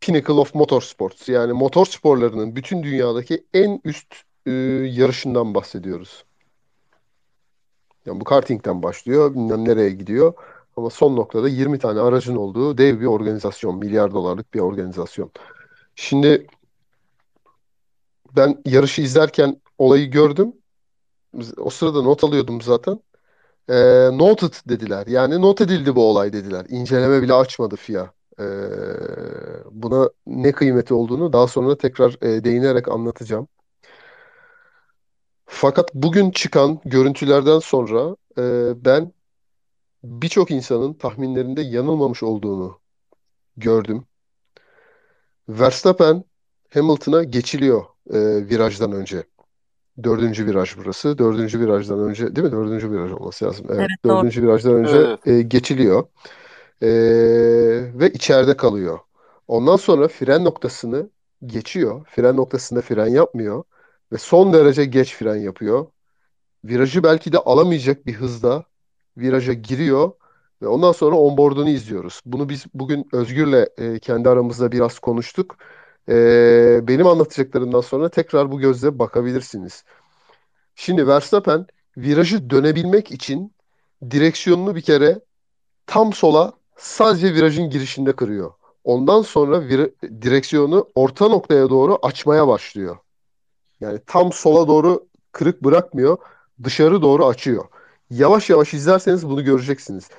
[0.00, 4.14] Pinnacle of Motorsports yani motor sporlarının bütün dünyadaki en üst
[4.46, 6.24] e, yarışından bahsediyoruz.
[8.06, 10.34] Yani bu kartingden başlıyor, bilmem nereye gidiyor.
[10.76, 15.30] Ama son noktada 20 tane aracın olduğu dev bir organizasyon, milyar dolarlık bir organizasyon.
[15.94, 16.46] Şimdi
[18.36, 20.52] ben yarışı izlerken olayı gördüm.
[21.58, 23.00] O sırada not alıyordum zaten.
[23.68, 23.74] E,
[24.18, 25.06] noted dediler.
[25.06, 26.66] Yani not edildi bu olay dediler.
[26.68, 28.12] İnceleme bile açmadı FIA.
[28.40, 28.44] E,
[29.70, 33.48] buna ne kıymeti olduğunu daha sonra tekrar e, değinerek anlatacağım.
[35.46, 39.12] Fakat bugün çıkan görüntülerden sonra e, ben
[40.04, 42.80] birçok insanın tahminlerinde yanılmamış olduğunu
[43.56, 44.06] gördüm.
[45.48, 46.24] Verstappen
[46.74, 48.18] Hamilton'a geçiliyor e,
[48.48, 49.24] virajdan önce.
[50.02, 51.18] Dördüncü viraj burası.
[51.18, 52.52] Dördüncü virajdan önce değil mi?
[52.52, 53.66] Dördüncü viraj olması lazım.
[53.68, 53.78] Evet.
[53.78, 54.16] Evet, doğru.
[54.16, 55.26] Dördüncü virajdan önce Evet.
[55.26, 56.04] e, geçiliyor.
[56.82, 56.88] E,
[57.94, 58.98] ve içeride kalıyor.
[59.48, 61.10] Ondan sonra fren noktasını
[61.46, 62.06] geçiyor.
[62.10, 63.64] Fren noktasında fren yapmıyor.
[64.12, 65.86] Ve son derece geç fren yapıyor.
[66.64, 68.64] Virajı belki de alamayacak bir hızda
[69.16, 70.12] viraja giriyor.
[70.62, 72.20] Ve ondan sonra onboard'unu izliyoruz.
[72.26, 75.56] Bunu biz bugün Özgür'le e, kendi aramızda biraz konuştuk.
[76.08, 79.84] E, benim anlatacaklarımdan sonra tekrar bu gözle bakabilirsiniz.
[80.74, 83.52] Şimdi Verstappen virajı dönebilmek için
[84.10, 85.20] direksiyonunu bir kere
[85.86, 88.52] tam sola sadece virajın girişinde kırıyor.
[88.84, 92.96] Ondan sonra vir- direksiyonu orta noktaya doğru açmaya başlıyor.
[93.80, 96.18] Yani tam sola doğru kırık bırakmıyor.
[96.64, 97.64] Dışarı doğru açıyor.
[98.10, 100.10] Yavaş yavaş izlerseniz bunu göreceksiniz.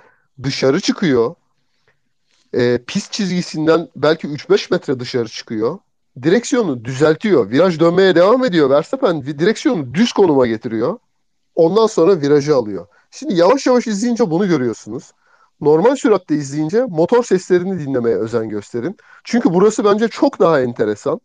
[0.43, 1.35] Dışarı çıkıyor.
[2.55, 5.79] E, pist çizgisinden belki 3-5 metre dışarı çıkıyor.
[6.23, 7.49] Direksiyonu düzeltiyor.
[7.49, 8.69] Viraj dönmeye devam ediyor.
[8.69, 10.99] Verstappen direksiyonu düz konuma getiriyor.
[11.55, 12.87] Ondan sonra virajı alıyor.
[13.11, 15.11] Şimdi yavaş yavaş izleyince bunu görüyorsunuz.
[15.61, 18.97] Normal süratte izleyince motor seslerini dinlemeye özen gösterin.
[19.23, 21.21] Çünkü burası bence çok daha enteresan.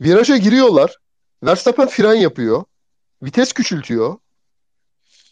[0.00, 0.96] Viraja giriyorlar.
[1.44, 2.64] Verstappen fren yapıyor.
[3.22, 4.16] Vites küçültüyor.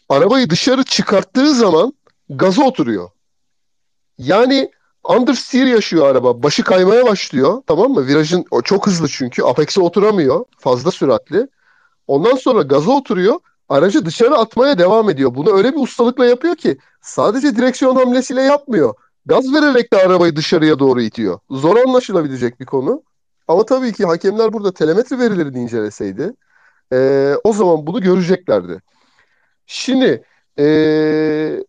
[0.09, 1.93] Arabayı dışarı çıkarttığı zaman
[2.29, 3.11] gaza oturuyor.
[4.21, 4.71] Yani
[5.09, 6.43] understeer yaşıyor araba.
[6.43, 7.63] Başı kaymaya başlıyor.
[7.67, 8.07] Tamam mı?
[8.07, 9.43] Virajın çok hızlı çünkü.
[9.43, 10.45] Apex'e oturamıyor.
[10.59, 11.49] Fazla süratli.
[12.07, 13.37] Ondan sonra gaza oturuyor.
[13.69, 15.35] Aracı dışarı atmaya devam ediyor.
[15.35, 18.95] Bunu öyle bir ustalıkla yapıyor ki sadece direksiyon hamlesiyle yapmıyor.
[19.27, 21.39] Gaz vererek de arabayı dışarıya doğru itiyor.
[21.51, 23.03] Zor anlaşılabilecek bir konu.
[23.49, 26.33] Ama tabii ki hakemler burada telemetri verilerini inceleseydi
[26.93, 28.83] eee, o zaman bunu göreceklerdi.
[29.67, 30.25] Şimdi
[30.59, 31.65] eee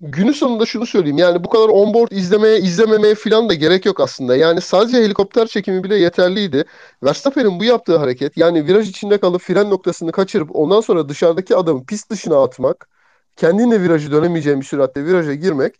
[0.00, 1.18] günün sonunda şunu söyleyeyim.
[1.18, 4.36] Yani bu kadar onboard izlemeye, izlememeye falan da gerek yok aslında.
[4.36, 6.64] Yani sadece helikopter çekimi bile yeterliydi.
[7.02, 11.86] Verstappen'in bu yaptığı hareket yani viraj içinde kalıp fren noktasını kaçırıp ondan sonra dışarıdaki adamı
[11.86, 12.88] pist dışına atmak,
[13.36, 15.74] kendinle virajı dönemeyeceğin bir süratle viraja girmek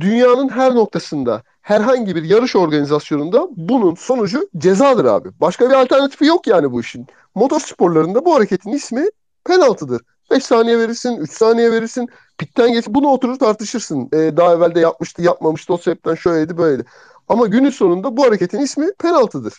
[0.00, 5.28] dünyanın her noktasında herhangi bir yarış organizasyonunda bunun sonucu cezadır abi.
[5.40, 7.06] Başka bir alternatifi yok yani bu işin.
[7.34, 9.06] Motor sporlarında bu hareketin ismi
[9.44, 10.02] penaltıdır.
[10.32, 12.08] 5 saniye verirsin, 3 saniye verirsin.
[12.38, 12.84] Pitten geç.
[12.88, 14.08] Bunu oturur tartışırsın.
[14.12, 15.72] Ee, daha evvel de yapmıştı, yapmamıştı.
[15.72, 16.84] O sebepten şöyleydi, böyleydi.
[17.28, 19.54] Ama günün sonunda bu hareketin ismi penaltıdır.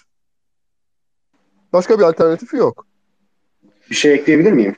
[1.73, 2.85] Başka bir alternatifi yok.
[3.89, 4.75] Bir şey ekleyebilir miyim?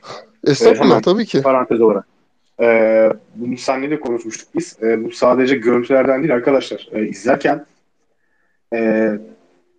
[0.47, 1.01] Estağfurullah hemen.
[1.01, 1.41] tabii ki.
[1.41, 2.07] Parantez olarak.
[2.61, 4.77] Ee, bunu seninle de konuşmuştuk biz.
[4.81, 6.89] Ee, bu sadece görüntülerden değil arkadaşlar.
[6.91, 7.65] Ee, izlerken
[8.73, 9.09] e,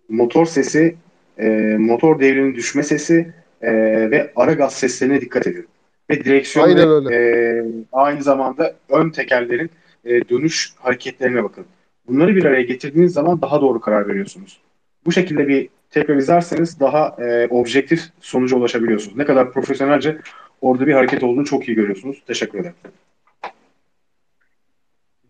[0.09, 0.95] motor sesi,
[1.39, 1.47] e,
[1.79, 3.71] motor devrinin düşme sesi e,
[4.11, 5.67] ve ara gaz seslerine dikkat edin.
[6.09, 6.75] Ve direksiyon
[7.09, 9.69] ve, e, aynı zamanda ön tekerlerin
[10.05, 11.65] e, dönüş hareketlerine bakın.
[12.07, 14.59] Bunları bir araya getirdiğiniz zaman daha doğru karar veriyorsunuz.
[15.05, 19.17] Bu şekilde bir tekrar izlerseniz daha e, objektif sonuca ulaşabiliyorsunuz.
[19.17, 20.17] Ne kadar profesyonelce
[20.61, 22.23] orada bir hareket olduğunu çok iyi görüyorsunuz.
[22.27, 22.75] Teşekkür ederim.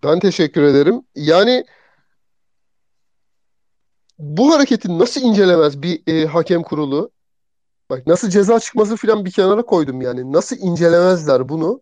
[0.03, 1.01] Ben teşekkür ederim.
[1.15, 1.65] Yani
[4.19, 7.11] bu hareketi nasıl incelemez bir e, hakem kurulu?
[7.89, 10.33] Bak nasıl ceza çıkması falan bir kenara koydum yani.
[10.33, 11.81] Nasıl incelemezler bunu?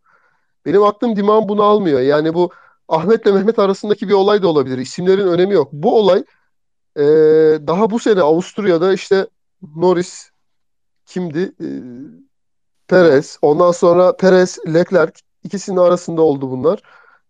[0.65, 1.99] Benim aklım dimağım bunu almıyor.
[1.99, 2.51] Yani bu
[2.87, 4.77] Ahmet'le Mehmet arasındaki bir olay da olabilir.
[4.77, 5.69] İsimlerin önemi yok.
[5.73, 6.23] Bu olay
[6.97, 7.03] e,
[7.67, 9.27] daha bu sene Avusturya'da işte
[9.75, 10.29] Norris
[11.05, 11.51] kimdi?
[11.61, 11.67] E,
[12.87, 13.37] Perez.
[13.41, 16.79] Ondan sonra Perez, Leclerc ikisinin arasında oldu bunlar.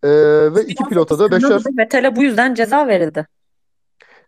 [0.02, 0.08] E,
[0.54, 3.26] ve iki pilota da beşer Vettel'e bu yüzden ceza verildi.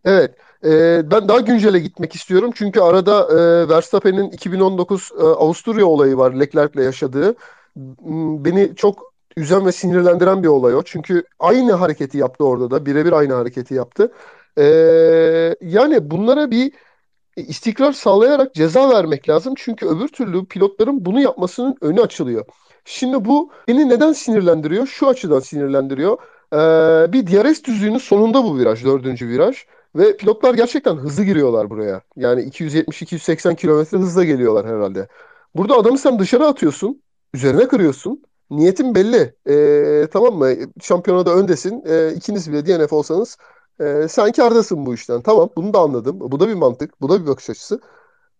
[0.04, 0.34] Evet.
[0.64, 2.50] Ee, ben daha güncele gitmek istiyorum.
[2.54, 7.34] Çünkü arada e, Verstappen'in 2019 e, Avusturya olayı var Leclerc'le yaşadığı.
[7.76, 10.82] M- Beni çok üzen ve sinirlendiren bir olay o.
[10.82, 12.86] Çünkü aynı hareketi yaptı orada da.
[12.86, 14.12] Birebir aynı hareketi yaptı.
[14.58, 16.72] Ee, yani bunlara bir
[17.36, 19.54] istikrar sağlayarak ceza vermek lazım.
[19.56, 22.44] Çünkü öbür türlü pilotların bunu yapmasının önü açılıyor.
[22.84, 24.86] Şimdi bu beni neden sinirlendiriyor?
[24.86, 26.18] Şu açıdan sinirlendiriyor.
[26.52, 29.56] Ee, bir DRS düzlüğünün sonunda bu viraj, dördüncü viraj.
[29.96, 32.02] Ve pilotlar gerçekten hızlı giriyorlar buraya.
[32.16, 35.08] Yani 270-280 kilometre hızla geliyorlar herhalde.
[35.54, 37.02] Burada adamı sen dışarı atıyorsun,
[37.34, 38.22] üzerine kırıyorsun.
[38.50, 39.34] Niyetin belli.
[39.48, 40.54] Ee, tamam mı?
[40.82, 41.82] Şampiyonada öndesin.
[41.86, 43.36] Ee, ikiniz bile DNF olsanız
[43.80, 45.22] e, sen kârdasın bu işten.
[45.22, 46.20] Tamam bunu da anladım.
[46.20, 47.00] Bu da bir mantık.
[47.00, 47.80] Bu da bir bakış açısı.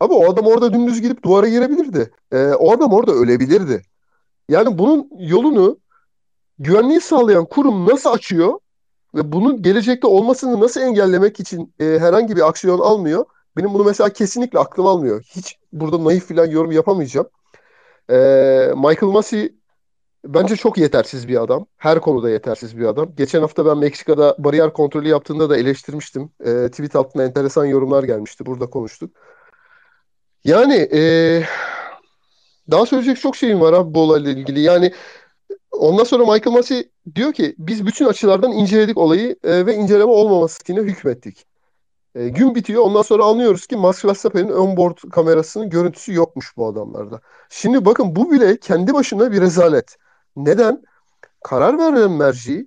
[0.00, 2.10] Ama o adam orada dümdüz gidip duvara girebilirdi.
[2.32, 3.82] Ee, o adam orada ölebilirdi.
[4.48, 5.78] Yani bunun yolunu
[6.58, 8.58] güvenliği sağlayan kurum nasıl açıyor
[9.18, 13.24] ve bunun gelecekte olmasını nasıl engellemek için e, herhangi bir aksiyon almıyor?
[13.56, 15.22] Benim bunu mesela kesinlikle aklım almıyor.
[15.22, 17.28] Hiç burada naif falan yorum yapamayacağım.
[18.10, 18.16] E,
[18.76, 19.54] Michael Massey
[20.24, 21.66] bence çok yetersiz bir adam.
[21.76, 23.14] Her konuda yetersiz bir adam.
[23.16, 26.30] Geçen hafta ben Meksika'da bariyer kontrolü yaptığında da eleştirmiştim.
[26.40, 28.46] E, tweet altına enteresan yorumlar gelmişti.
[28.46, 29.10] Burada konuştuk.
[30.44, 31.42] Yani e,
[32.70, 34.60] daha söyleyecek çok şeyim var abi bu olayla ilgili.
[34.60, 34.92] Yani
[35.78, 40.80] ondan sonra Michael Massey diyor ki biz bütün açılardan inceledik olayı e, ve inceleme olmamasına
[40.80, 41.46] hükmettik.
[42.14, 42.82] E, gün bitiyor.
[42.82, 47.20] Ondan sonra anlıyoruz ki Max Verstappen'in onboard kamerasının görüntüsü yokmuş bu adamlarda.
[47.50, 49.96] Şimdi bakın bu bile kendi başına bir rezalet.
[50.36, 50.82] Neden?
[51.44, 52.66] Karar veren merci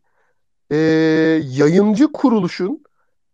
[0.71, 0.75] e,
[1.43, 2.83] yayıncı kuruluşun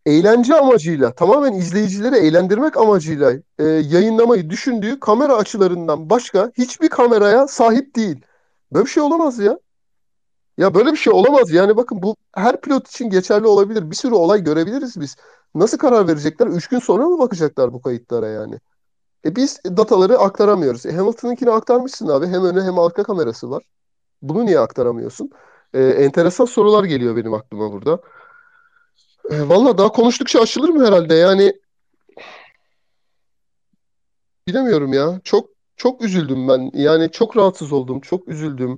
[0.08, 7.96] eğlence amacıyla, tamamen izleyicileri eğlendirmek amacıyla e, yayınlamayı düşündüğü kamera açılarından başka hiçbir kameraya sahip
[7.96, 8.22] değil.
[8.72, 9.60] Böyle bir şey olamaz ya.
[10.58, 11.52] Ya böyle bir şey olamaz.
[11.52, 13.92] Yani bakın bu her pilot için geçerli olabilir.
[13.92, 15.16] Bir sürü olay görebiliriz biz.
[15.56, 16.48] Nasıl karar verecekler?
[16.48, 18.60] Üç gün sonra mı bakacaklar bu kayıtlara yani?
[19.26, 20.86] E biz dataları aktaramıyoruz.
[20.86, 22.28] E Hamilton'ınkini aktarmışsın abi.
[22.28, 23.64] Hem öne hem arka kamerası var.
[24.24, 25.32] Bunu niye aktaramıyorsun?
[25.74, 28.02] E, enteresan sorular geliyor benim aklıma burada.
[29.32, 31.14] E, Valla daha konuştukça açılır mı herhalde?
[31.16, 31.54] Yani
[34.48, 35.22] bilemiyorum ya.
[35.24, 36.72] Çok çok üzüldüm ben.
[36.74, 38.00] Yani çok rahatsız oldum.
[38.00, 38.78] Çok üzüldüm.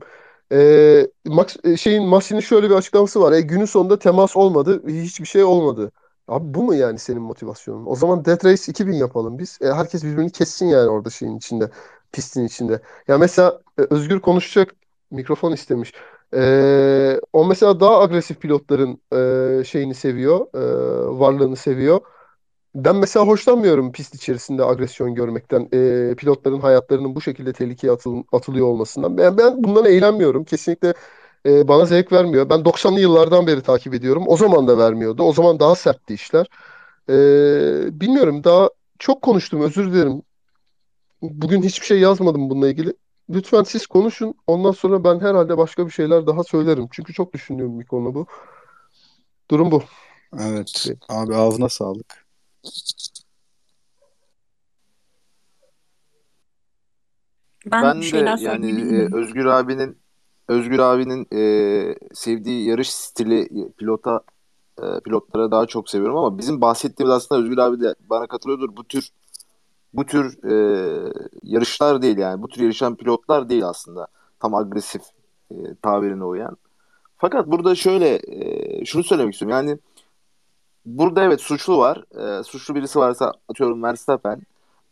[0.52, 3.32] E, Max, şeyin Massey'nin şöyle bir açıklaması var.
[3.34, 4.84] E, günün sonunda temas olmadı.
[4.88, 5.92] Hiçbir şey olmadı.
[6.28, 7.86] Abi bu mu yani senin motivasyonun?
[7.86, 9.58] O zaman Death Race 2000 yapalım biz.
[9.62, 11.70] E, herkes birbirini kessin yani orada şeyin içinde.
[12.12, 12.82] Pistin içinde.
[13.08, 14.76] Ya mesela e, Özgür konuşacak
[15.12, 15.94] mikrofon istemiş.
[16.34, 19.02] E, o mesela daha agresif pilotların
[19.62, 20.48] e, şeyini seviyor.
[20.54, 22.02] e, varlığını seviyor.
[22.76, 25.70] Ben mesela hoşlanmıyorum pist içerisinde agresyon görmekten.
[25.74, 29.18] E, pilotların hayatlarının bu şekilde tehlikeye atıl- atılıyor olmasından.
[29.18, 30.44] Ben, ben bundan eğlenmiyorum.
[30.44, 30.94] Kesinlikle
[31.46, 32.50] e, bana zevk vermiyor.
[32.50, 34.24] Ben 90'lı yıllardan beri takip ediyorum.
[34.28, 35.24] O zaman da vermiyordu.
[35.24, 36.48] O zaman daha sertti işler.
[37.10, 37.14] E,
[38.02, 40.22] bilmiyorum daha çok konuştum özür dilerim.
[41.22, 42.94] Bugün hiçbir şey yazmadım bununla ilgili.
[43.30, 44.34] Lütfen siz konuşun.
[44.48, 46.88] Ondan sonra ben herhalde başka bir şeyler daha söylerim.
[46.92, 48.26] Çünkü çok düşünüyorum bir konu bu.
[49.52, 49.84] Durum bu.
[50.40, 50.88] Evet.
[51.10, 52.29] Abi ağzına sağlık.
[57.66, 59.98] Ben, Ben de yani e, Özgür abinin
[60.48, 64.22] Özgür abinin e, sevdiği yarış stili e, pilota
[64.78, 68.76] e, pilotlara daha çok seviyorum ama bizim bahsettiğimiz aslında Özgür abi de bana katılıyordur.
[68.76, 69.10] Bu tür
[69.94, 72.42] bu tür e, yarışlar değil yani.
[72.42, 74.08] Bu tür yarışan pilotlar değil aslında.
[74.40, 75.02] Tam agresif
[75.52, 76.58] e, tabirine uyan.
[77.18, 79.58] Fakat burada şöyle e, şunu söylemek istiyorum.
[79.58, 79.80] Yani
[80.98, 82.04] burada evet suçlu var.
[82.40, 84.42] E, suçlu birisi varsa atıyorum Verstappen.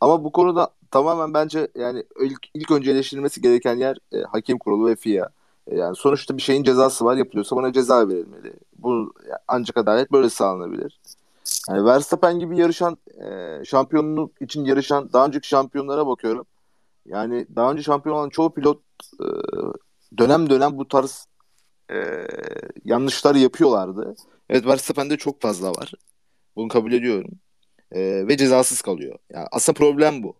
[0.01, 4.87] Ama bu konuda tamamen bence yani ilk, ilk önce eleştirilmesi gereken yer e, hakem kurulu
[4.87, 5.29] ve FIA.
[5.67, 8.53] E, yani sonuçta bir şeyin cezası var yapılıyorsa buna ceza verilmeli.
[8.79, 9.13] Bu
[9.47, 10.99] ancak adalet böyle sağlanabilir.
[11.69, 16.45] Yani Verstappen gibi yarışan e, şampiyonluk için yarışan daha önceki şampiyonlara bakıyorum.
[17.05, 18.81] Yani daha önce şampiyon olan çoğu pilot
[19.19, 19.27] e,
[20.17, 21.27] dönem dönem bu tarz
[21.91, 22.27] e,
[22.85, 24.15] yanlışlar yapıyorlardı.
[24.49, 25.91] Evet Verstappen'de çok fazla var.
[26.55, 27.31] Bunu kabul ediyorum.
[27.91, 29.15] E, ve cezasız kalıyor.
[29.33, 30.35] Yani aslında problem bu.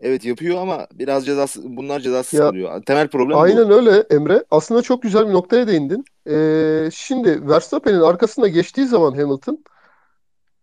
[0.00, 2.82] Evet yapıyor ama biraz cezasız bunlar cezasız Ya, kalıyor.
[2.82, 3.40] Temel problem bu.
[3.40, 4.44] Aynen öyle Emre.
[4.50, 6.04] Aslında çok güzel bir noktaya değindin.
[6.30, 9.64] Ee, şimdi Verstappen'in arkasına geçtiği zaman Hamilton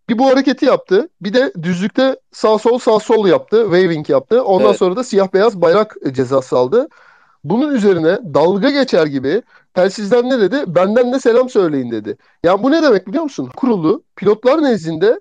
[0.09, 1.09] bir bu hareketi yaptı.
[1.21, 3.61] Bir de düzlükte sağ sol sağ sol yaptı.
[3.63, 4.43] Waving yaptı.
[4.43, 4.77] Ondan Evet.
[4.77, 6.87] sonra da siyah beyaz bayrak cezası aldı.
[7.43, 9.41] Bunun üzerine dalga geçer gibi
[9.73, 10.63] telsizden ne dedi?
[10.67, 12.17] Benden de selam söyleyin dedi.
[12.43, 13.49] Ya bu ne demek biliyor musun?
[13.55, 15.19] Kurulu pilotlar nezdinde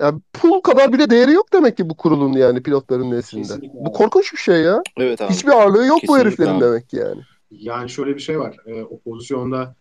[0.00, 3.42] ya pul kadar bile değeri yok demek ki bu kurulun yani pilotların nezdinde.
[3.42, 3.92] Kesinlikle Bu abi.
[3.92, 4.82] korkunç bir şey ya.
[4.96, 5.32] Evet abi.
[5.32, 6.64] Hiçbir ağırlığı yok bu Kesinlikle heriflerin abi.
[6.64, 7.20] demek ki yani.
[7.50, 8.56] Yani şöyle bir şey var.
[8.66, 9.74] E, o pozisyonda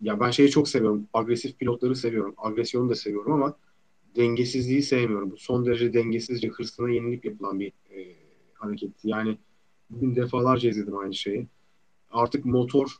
[0.00, 1.06] ya ben şeyi çok seviyorum.
[1.14, 2.34] Agresif pilotları seviyorum.
[2.38, 3.54] Agresyonu da seviyorum ama
[4.16, 5.30] dengesizliği sevmiyorum.
[5.30, 8.16] Bu son derece dengesizce hırsına yenilip yapılan bir e,
[8.54, 8.90] hareket.
[9.04, 9.38] Yani
[9.90, 11.46] bugün defalarca izledim aynı şeyi.
[12.10, 12.96] Artık motor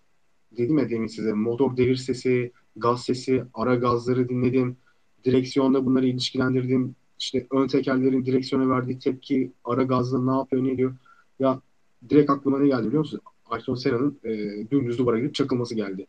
[0.57, 4.77] dedim ya demin size motor devir sesi, gaz sesi, ara gazları dinledim.
[5.25, 6.97] Direksiyonda bunları ilişkilendirdim.
[7.19, 10.95] İşte ön tekerlerin direksiyona verdiği tepki, ara gazla ne yapıyor, ne diyor.
[11.39, 11.61] Ya
[12.09, 13.21] direkt aklıma ne geldi biliyor musun?
[13.47, 14.31] Ayrton Senna'nın e,
[14.71, 16.07] dümdüz duvara gidip çakılması geldi.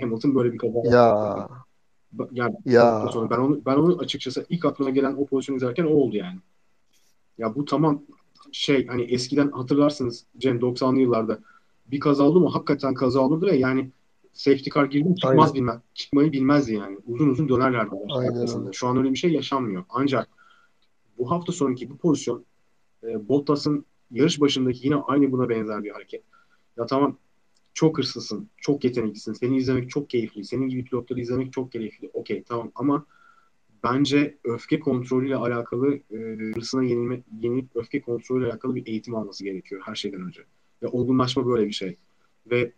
[0.00, 1.48] Hamilton böyle bir kaza Ya
[2.32, 5.88] Yani ya sonra ben onu ben onu açıkçası ilk aklıma gelen o pozisyonu izlerken o
[5.88, 6.38] oldu yani.
[7.38, 8.02] Ya bu tamam
[8.52, 11.38] şey hani eskiden hatırlarsınız Cem 90'lı yıllarda
[11.90, 13.90] bir kaza oldu mu hakikaten kaza olurdu ve yani
[14.32, 15.54] safety car girdi çıkmaz Aynen.
[15.54, 15.80] bilmez.
[15.94, 16.98] Çıkmayı bilmezdi yani.
[17.06, 18.70] Uzun uzun dönerlerdi Aynen.
[18.72, 19.84] Şu an öyle bir şey yaşanmıyor.
[19.88, 20.28] Ancak
[21.18, 22.44] bu hafta sonraki bu pozisyon
[23.02, 26.22] e, Bottas'ın yarış başındaki yine aynı buna benzer bir hareket.
[26.76, 27.16] Ya tamam
[27.74, 29.32] çok hırslısın, çok yeteneklisin.
[29.32, 30.44] Seni izlemek çok keyifli.
[30.44, 32.10] Senin gibi pilotları izlemek çok keyifli.
[32.12, 33.06] Okey tamam ama
[33.84, 36.16] bence öfke kontrolüyle alakalı e,
[36.54, 40.44] hırsına yenilme, yenilip öfke kontrolüyle alakalı bir eğitim alması gerekiyor her şeyden önce.
[40.82, 41.96] Ve olgunlaşma böyle bir şey.
[42.50, 42.72] Ve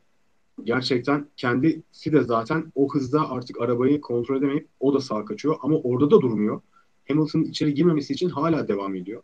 [0.64, 5.76] gerçekten kendisi de zaten o hızda artık arabayı kontrol edemeyip o da sağa kaçıyor ama
[5.76, 6.60] orada da durmuyor.
[7.08, 9.22] Hamilton'ın içeri girmemesi için hala devam ediyor.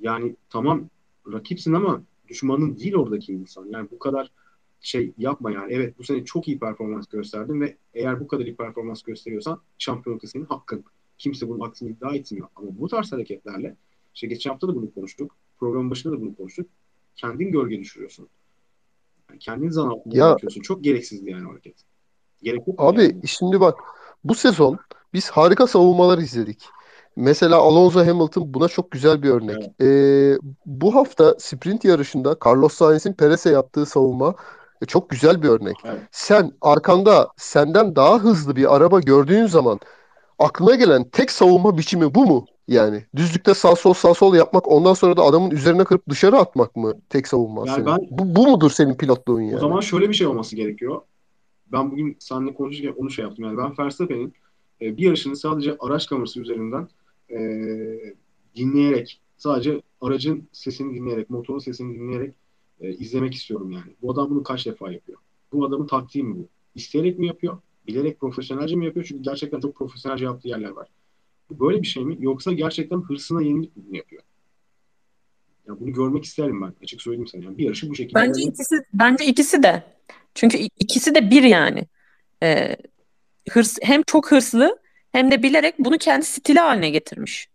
[0.00, 0.88] Yani tamam
[1.32, 3.66] rakipsin ama düşmanın değil oradaki insan.
[3.66, 4.32] Yani bu kadar
[4.80, 5.72] şey yapma yani.
[5.72, 10.28] Evet bu sene çok iyi performans gösterdin ve eğer bu kadar iyi performans gösteriyorsan şampiyonluk
[10.28, 10.84] senin hakkın.
[11.18, 12.48] Kimse bunun aksini iddia etmiyor.
[12.56, 13.76] Ama bu tarz hareketlerle
[14.14, 15.36] işte geçen hafta da bunu konuştuk.
[15.58, 16.66] Programın başında da bunu konuştuk.
[17.16, 18.28] Kendin gölge düşürüyorsun.
[19.30, 20.60] Yani kendin zan altında Ya- bırakıyorsun.
[20.62, 21.74] Çok gereksizdi yani hareket.
[22.42, 22.76] Gerek yok.
[22.78, 23.28] Abi yani.
[23.28, 23.78] şimdi bak
[24.24, 24.78] bu sezon
[25.14, 26.64] biz harika savunmalar izledik.
[27.16, 29.70] Mesela Alonso Hamilton buna çok güzel bir örnek.
[29.80, 34.34] Ee, bu hafta sprint yarışında Carlos Sainz'in Perez'e yaptığı savunma
[34.82, 35.76] e, çok güzel bir örnek.
[35.84, 36.00] Evet.
[36.12, 39.80] Sen arkanda senden daha hızlı bir araba gördüğün zaman
[40.38, 42.46] aklına gelen tek savunma biçimi bu mu?
[42.68, 46.76] Yani düzlükte sağ sol sağ sol yapmak ondan sonra da adamın üzerine kırıp dışarı atmak
[46.76, 47.86] mı tek savunma Yani senin?
[47.86, 49.60] ben- Bu, bu mudur senin pilotluğun O yani?
[49.60, 51.00] zaman şöyle bir şey olması gerekiyor.
[51.72, 53.44] Ben bugün seninle konuşurken onu şey yaptım.
[53.44, 54.32] Yani ben Verstappen'in
[54.82, 56.88] e, bir yarışını sadece araç kamerası üzerinden
[57.30, 57.36] e,
[58.56, 62.34] dinleyerek, sadece aracın sesini dinleyerek, motorun sesini dinleyerek
[62.80, 63.96] e, izlemek istiyorum yani.
[64.02, 65.18] Bu adam bunu kaç defa yapıyor?
[65.52, 66.48] Bu adamın taktiği mi bu?
[66.74, 67.58] İsteyerek mi yapıyor?
[67.86, 69.06] Bilerek profesyonelce mi yapıyor?
[69.08, 70.88] Çünkü gerçekten çok profesyonelce yaptığı yerler var.
[71.50, 72.16] Böyle bir şey mi?
[72.20, 74.22] Yoksa gerçekten hırsına yenilip mi bunu yapıyor?
[75.68, 76.74] Ya bunu görmek isterim ben.
[76.82, 77.44] Açık söyleyeyim sana.
[77.44, 79.82] Yani bir yarışı bu şekilde Bence ikisi bence ikisi de.
[80.34, 81.86] Çünkü ikisi de bir yani.
[82.42, 82.76] Ee,
[83.50, 84.78] hırs hem çok hırslı
[85.12, 87.48] hem de bilerek bunu kendi stili haline getirmiş.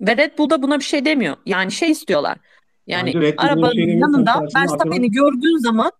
[0.00, 1.36] Ve Red Bull da buna bir şey demiyor.
[1.46, 2.38] Yani şey istiyorlar.
[2.86, 5.92] Yani bir arabanın şey yanında Verstappen'i gördüğün zaman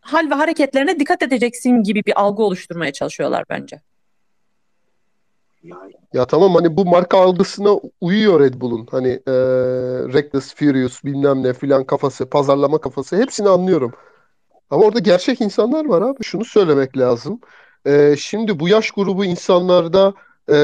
[0.00, 3.80] hal ve hareketlerine dikkat edeceksin gibi bir algı oluşturmaya çalışıyorlar bence.
[6.12, 8.86] Ya tamam hani bu marka algısına uyuyor Red Bull'un.
[8.90, 9.34] Hani eee
[10.14, 13.92] Reckless, Furious bilmem ne filan kafası, pazarlama kafası hepsini anlıyorum.
[14.70, 16.24] Ama orada gerçek insanlar var abi.
[16.24, 17.40] Şunu söylemek lazım.
[17.86, 20.14] Eee, şimdi bu yaş grubu insanlarda
[20.50, 20.56] eee,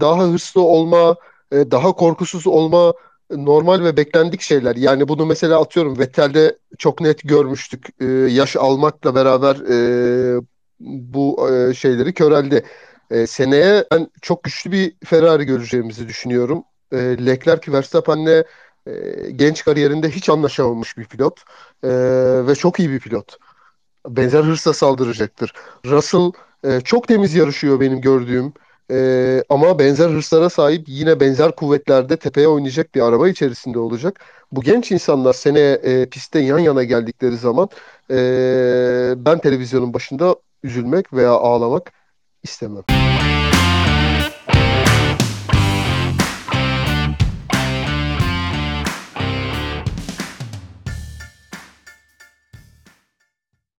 [0.00, 1.16] daha hırslı olma,
[1.52, 2.94] eee, daha korkusuz olma
[3.30, 4.76] normal ve beklendik şeyler.
[4.76, 7.86] Yani bunu mesela atıyorum Vettel'de çok net görmüştük.
[8.00, 10.40] Eee, yaş almakla beraber eee,
[10.80, 12.64] bu eee, şeyleri köreldi.
[13.12, 16.64] Eee, seneye ben çok güçlü bir Ferrari göreceğimizi düşünüyorum.
[16.92, 18.44] Eee Leclerc Verstappen'le
[18.86, 21.40] eee, genç kariyerinde hiç anlaşamamış bir pilot.
[21.84, 23.36] Eee, ve çok iyi bir pilot.
[24.08, 25.52] Benzer hırsla saldıracaktır.
[25.86, 26.32] Russell
[26.64, 28.52] e, çok temiz yarışıyor benim gördüğüm.
[28.90, 34.20] E, ama benzer hırslara sahip yine benzer kuvvetlerde tepeye oynayacak bir araba içerisinde olacak.
[34.52, 37.68] Bu genç insanlar seneye e, pistte yan yana geldikleri zaman
[38.10, 41.92] e, ben televizyonun başında üzülmek veya ağlamak
[42.42, 43.11] istemem.